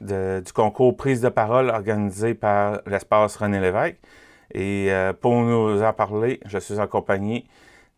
[0.00, 3.98] du concours Prise de parole organisé par l'espace René Lévesque.
[4.52, 7.48] Et euh, pour nous en parler, je suis en compagnie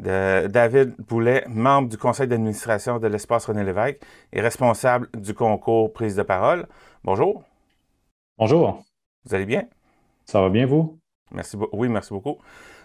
[0.00, 4.00] de David Boulet, membre du conseil d'administration de l'espace René Lévesque
[4.32, 6.66] et responsable du concours Prise de parole.
[7.04, 7.42] Bonjour.
[8.38, 8.82] Bonjour.
[9.26, 9.64] Vous allez bien?
[10.24, 10.98] Ça va bien, vous?
[11.32, 11.76] Merci beaucoup.
[11.76, 12.38] Oui, merci beaucoup.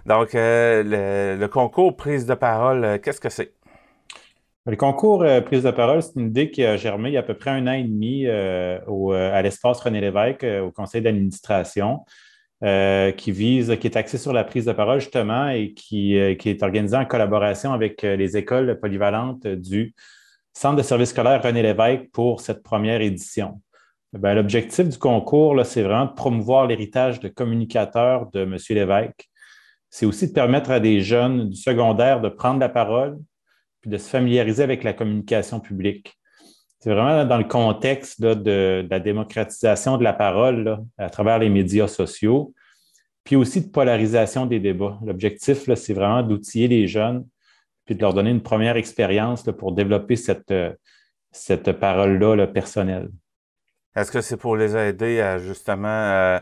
[0.06, 3.54] Donc, euh, le, concours prise de parole, euh, qu'est-ce que c'est?
[4.66, 7.22] Le concours euh, prise de parole, c'est une idée qui a germé il y a
[7.22, 12.06] à peu près un an et demi à l'espace René Lévesque, au conseil d'administration,
[12.62, 16.96] qui vise, qui est axé sur la prise de parole justement et qui, est organisé
[16.96, 19.96] en collaboration avec les écoles polyvalentes du
[20.54, 23.62] Centre de services scolaires René Lévesque pour cette première édition.
[24.14, 28.58] Ben, l'objectif du concours, c'est vraiment de promouvoir l'héritage de communicateurs de M.
[28.70, 29.31] Lévesque
[29.92, 33.20] c'est aussi de permettre à des jeunes du secondaire de prendre la parole
[33.82, 36.18] puis de se familiariser avec la communication publique.
[36.80, 41.88] C'est vraiment dans le contexte de, la démocratisation de la parole à travers les médias
[41.88, 42.54] sociaux,
[43.24, 44.98] puis aussi de polarisation des débats.
[45.06, 47.28] L'objectif, c'est vraiment d'outiller les jeunes
[47.86, 50.54] puis de leur donner une première expérience pour développer cette,
[51.32, 53.10] cette parole-là personnelle.
[53.96, 56.40] Est-ce que c'est pour les aider à justement euh,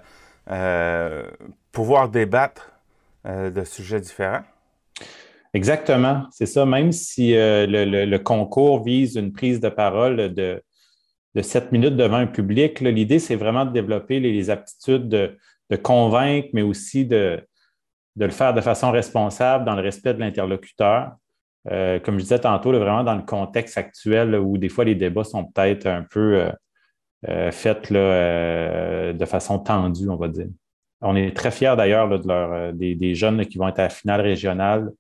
[0.52, 1.24] euh,
[1.72, 2.79] pouvoir débattre
[3.26, 4.44] euh, de sujets différents.
[5.54, 6.66] Exactement, c'est ça.
[6.66, 10.64] Même si euh, le, concours vise une prise de parole de,
[11.36, 15.36] de 7 minutes devant un public, l'idée, c'est vraiment de développer les, aptitudes de,
[15.84, 17.42] convaincre, mais aussi de,
[18.16, 21.12] le faire de façon responsable dans le respect de l'interlocuteur.
[21.70, 25.26] Euh, comme je disais tantôt, vraiment dans le contexte actuel où des fois les débats
[25.26, 26.50] sont peut-être un peu
[27.52, 30.48] faits de façon tendue, on va dire.
[31.02, 34.92] On est très fiers d'ailleurs euh, des, jeunes qui vont être à la finale régionale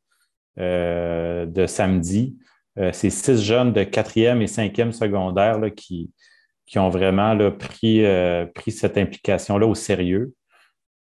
[0.59, 2.37] euh, de samedi.
[2.77, 6.11] Euh, c'est six jeunes de quatrième et cinquième secondaire qui,
[6.77, 10.33] ont vraiment pris, cette implication-là au sérieux.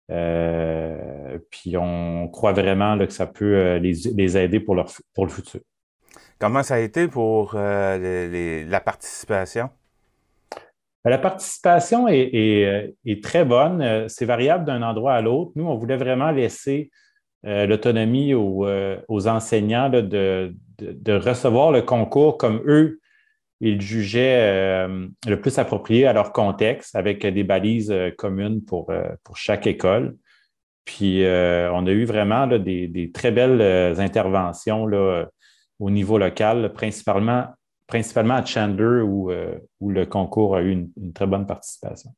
[0.08, 5.60] puis on croit vraiment que ça peut les, aider pour, leur, pour le futur.
[6.38, 9.68] Comment ça a été pour la participation?
[11.06, 13.80] Ben, la participation est, très bonne.
[13.80, 15.52] Euh, c'est variable d'un endroit à l'autre.
[15.54, 16.90] Nous, on voulait vraiment laisser
[17.46, 20.52] euh, l'autonomie euh, aux, enseignants de,
[21.06, 22.98] recevoir le concours comme eux,
[23.60, 28.92] ils jugeaient le plus approprié à leur contexte, avec des balises communes pour,
[29.36, 30.16] chaque école.
[30.84, 34.88] Puis, on a eu vraiment des, très belles interventions
[35.78, 37.46] au niveau local, principalement
[37.86, 42.10] principalement à Chandler où, euh, où le concours a eu une, très bonne participation.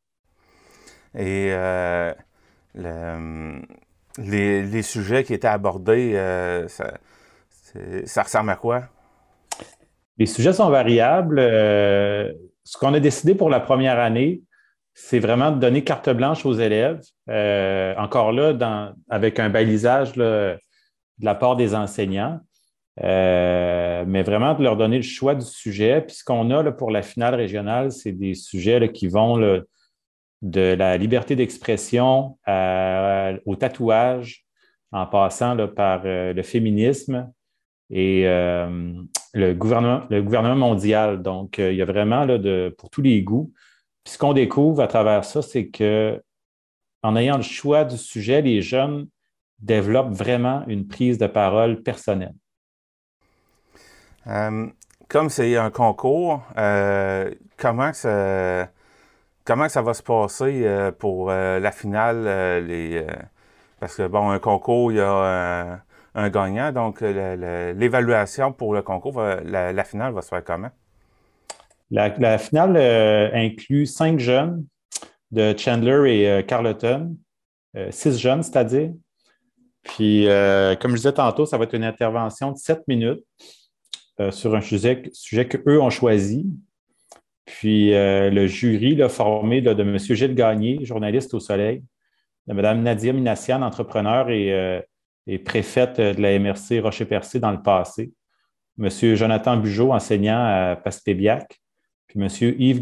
[1.15, 2.13] Et euh,
[4.19, 8.85] les, sujets qui étaient abordés, euh, ça, ressemble à quoi?
[10.17, 11.39] Les sujets sont variables.
[11.39, 14.43] ce qu'on a décidé pour la première année,
[14.95, 17.01] c'est vraiment de donner carte blanche aux élèves.
[17.97, 20.59] encore là, avec un balisage de
[21.21, 22.41] la part des enseignants.
[23.05, 26.01] Euh, mais vraiment de leur donner le choix du sujet.
[26.01, 29.39] Puis ce qu'on a là, pour la finale régionale, c'est des sujets qui vont
[30.43, 34.45] de la liberté d'expression au tatouage,
[34.93, 37.31] en passant par euh, le féminisme
[37.91, 38.93] et euh,
[39.35, 41.23] le, gouvernement, le gouvernement mondial.
[41.23, 42.27] Donc, il y a vraiment
[42.77, 43.53] pour tous les goûts.
[44.05, 46.23] Puis ce qu'on découvre à travers ça, c'est que
[47.03, 49.09] en ayant le choix du sujet, les jeunes
[49.59, 52.35] développent vraiment une prise de parole personnelle.
[54.29, 54.67] Euh,
[55.09, 58.69] comme c'est un concours, euh, comment, ça,
[59.45, 62.25] comment ça va se passer euh, pour la finale?
[63.81, 65.81] parce que, bon, un concours, il y a
[66.15, 70.71] un, gagnant, donc l'évaluation pour le concours, la, finale va se faire comment?
[71.91, 72.77] La, finale
[73.35, 74.67] inclut cinq jeunes
[75.31, 77.17] de Chandler et Carleton,
[77.91, 78.91] six jeunes, c'est-à-dire.
[79.85, 80.27] Puis,
[80.81, 83.25] comme je disais tantôt, ça va être une intervention de sept minutes.
[84.21, 85.03] Euh, sur un sujet,
[85.49, 86.47] qu'eux ont choisi.
[87.47, 89.99] Puis le jury là, formé de M.
[89.99, 91.83] Gilles Gagné, journaliste au Soleil,
[92.47, 94.83] de Mme Nadia Minassian, entrepreneur et,
[95.27, 98.13] et préfète de la MRC Rocher-Percé dans le passé,
[98.79, 98.89] M.
[99.17, 101.59] Jonathan Bugeaud, enseignant à Pastébiac,
[102.07, 102.29] puis M.
[102.59, 102.81] Yves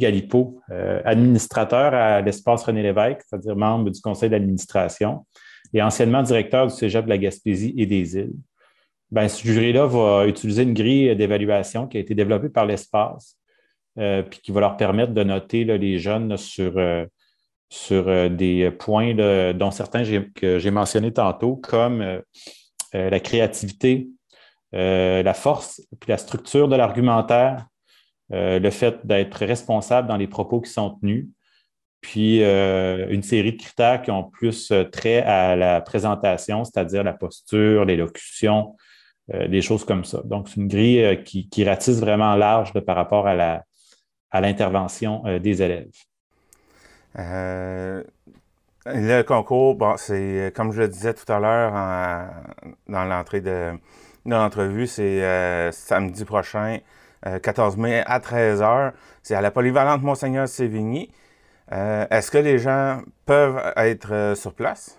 [0.70, 5.26] euh, administrateur à l'espace René Lévesque, c'est-à-dire membre du conseil d'administration
[5.74, 8.34] et anciennement directeur du Cégep de la Gaspésie et des îles.
[9.10, 13.36] Ben, ce jury-là va utiliser une grille d'évaluation qui a été développée par l'espace,
[13.98, 17.06] euh, puis qui va leur permettre de noter les jeunes sur, euh,
[17.68, 19.14] sur des points
[19.54, 20.04] dont certains
[20.34, 22.22] que j'ai mentionnés tantôt, comme
[22.92, 24.08] la créativité,
[24.72, 27.66] la force, puis la structure de l'argumentaire,
[28.32, 31.28] euh, le fait d'être responsable dans les propos qui sont tenus,
[32.00, 37.04] puis euh, une série de critères qui ont plus euh, trait à la présentation, c'est-à-dire
[37.04, 38.74] la posture, l'élocution,
[39.28, 40.20] des choses comme ça.
[40.24, 43.62] Donc, c'est une grille qui, ratisse vraiment large par rapport à,
[44.30, 45.90] à l'intervention des élèves.
[47.16, 48.02] le
[49.22, 51.72] concours, bon, c'est comme je le disais tout à l'heure
[52.88, 53.72] dans l'entrée de,
[54.26, 56.78] de l'entrevue, c'est samedi prochain
[57.42, 58.92] 14 euh, mai à 13 h.
[59.22, 61.10] C'est à la polyvalente Monseigneur Sévigny.
[61.72, 64.98] Euh, est-ce que les gens peuvent être euh, sur place?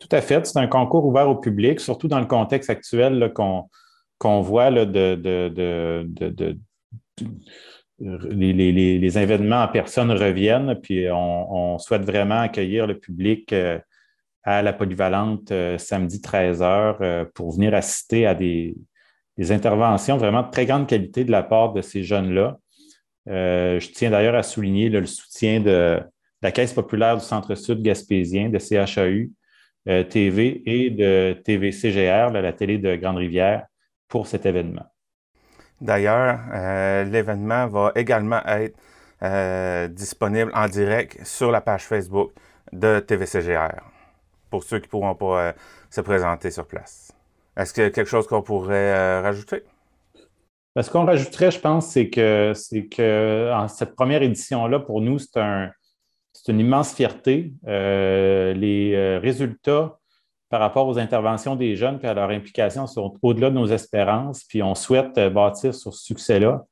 [0.00, 0.44] Tout à fait.
[0.46, 6.08] C'est un concours ouvert au public, surtout dans le contexte actuel qu'on voit de,
[8.00, 13.54] les, événements en personne reviennent, puis on, souhaite vraiment accueillir le public
[14.42, 18.74] à la polyvalente samedi 13 h pour venir assister à des,
[19.40, 22.58] des interventions vraiment de très grande qualité de la part de ces jeunes-là.
[23.28, 25.98] Euh, je tiens d'ailleurs à souligner le soutien de
[26.42, 29.30] la Caisse populaire du Centre-Sud gaspésien, de CHAU
[29.88, 33.66] euh, TV et de TV-CGR, la télé de Grande-Rivière,
[34.08, 34.86] pour cet événement.
[35.80, 38.76] D'ailleurs, euh, l'événement va également être
[39.94, 42.32] disponible en direct sur la page Facebook
[42.72, 43.82] de TV-CGR,
[44.48, 45.54] pour ceux qui ne pourront pas
[45.90, 47.12] se présenter sur place.
[47.56, 49.62] Est-ce qu'il y a quelque chose qu'on pourrait euh, rajouter?
[50.74, 55.00] Ben, ce qu'on rajouterait, je pense, c'est que, c'est que en cette première édition-là, pour
[55.00, 55.70] nous, c'est, un,
[56.42, 57.52] c'est une immense fierté.
[57.66, 59.98] Euh, les euh, résultats
[60.48, 64.44] par rapport aux interventions des jeunes et à leur implication sont au-delà de nos espérances.
[64.44, 66.64] Puis on souhaite bâtir sur ce succès-là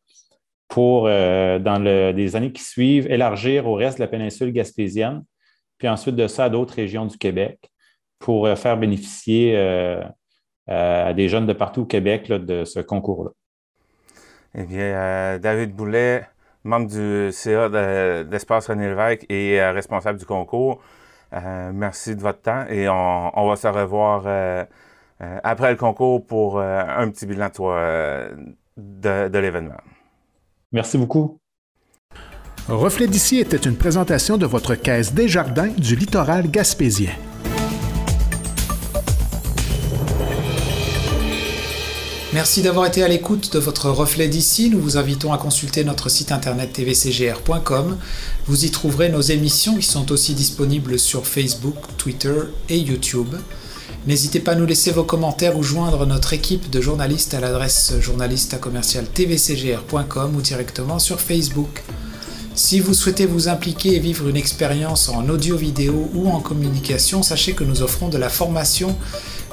[0.66, 5.22] pour, dans les années qui suivent, élargir au reste de la péninsule gaspésienne,
[5.78, 7.70] puis ensuite de ça à d'autres régions du Québec
[8.18, 9.54] pour faire bénéficier
[10.70, 13.30] euh, à des jeunes de partout au Québec de ce concours-là.
[14.54, 16.28] Eh bien, euh, David Boulet,
[16.64, 17.68] membre du CA
[18.24, 20.80] d'Espace René Lévesque et euh, responsable du concours,
[21.32, 24.22] merci de votre temps et on, va se revoir
[25.20, 27.48] après le concours pour un petit bilan
[28.78, 29.76] de, de l'événement.
[30.72, 31.38] Merci beaucoup.
[32.68, 37.12] Reflet d'ici était une présentation de votre caisse des jardins du littoral gaspésien.
[42.38, 44.70] Merci d'avoir été à l'écoute de votre reflet d'ici.
[44.70, 47.98] Nous vous invitons à consulter notre site internet tvcgr.com.
[48.46, 52.36] Vous y trouverez nos émissions qui sont aussi disponibles sur Facebook, Twitter
[52.68, 53.34] et YouTube.
[54.06, 57.94] N'hésitez pas à nous laisser vos commentaires ou joindre notre équipe de journalistes à l'adresse
[57.98, 58.56] journaliste
[59.14, 61.82] tvcgr.com ou directement sur Facebook.
[62.54, 67.54] Si vous souhaitez vous impliquer et vivre une expérience en audio-vidéo ou en communication, sachez
[67.54, 68.96] que nous offrons de la formation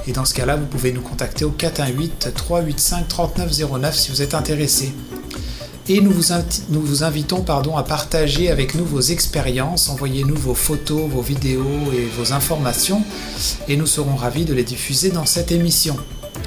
[0.07, 4.91] et dans ce cas-là, vous pouvez nous contacter au 418-385-3909 si vous êtes intéressé.
[5.87, 6.33] Et nous vous,
[6.69, 11.91] nous vous invitons pardon, à partager avec nous vos expériences, envoyez-nous vos photos, vos vidéos
[11.93, 13.03] et vos informations,
[13.67, 15.95] et nous serons ravis de les diffuser dans cette émission.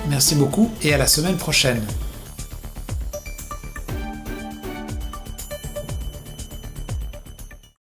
[0.09, 1.81] Merci beaucoup et à la semaine prochaine.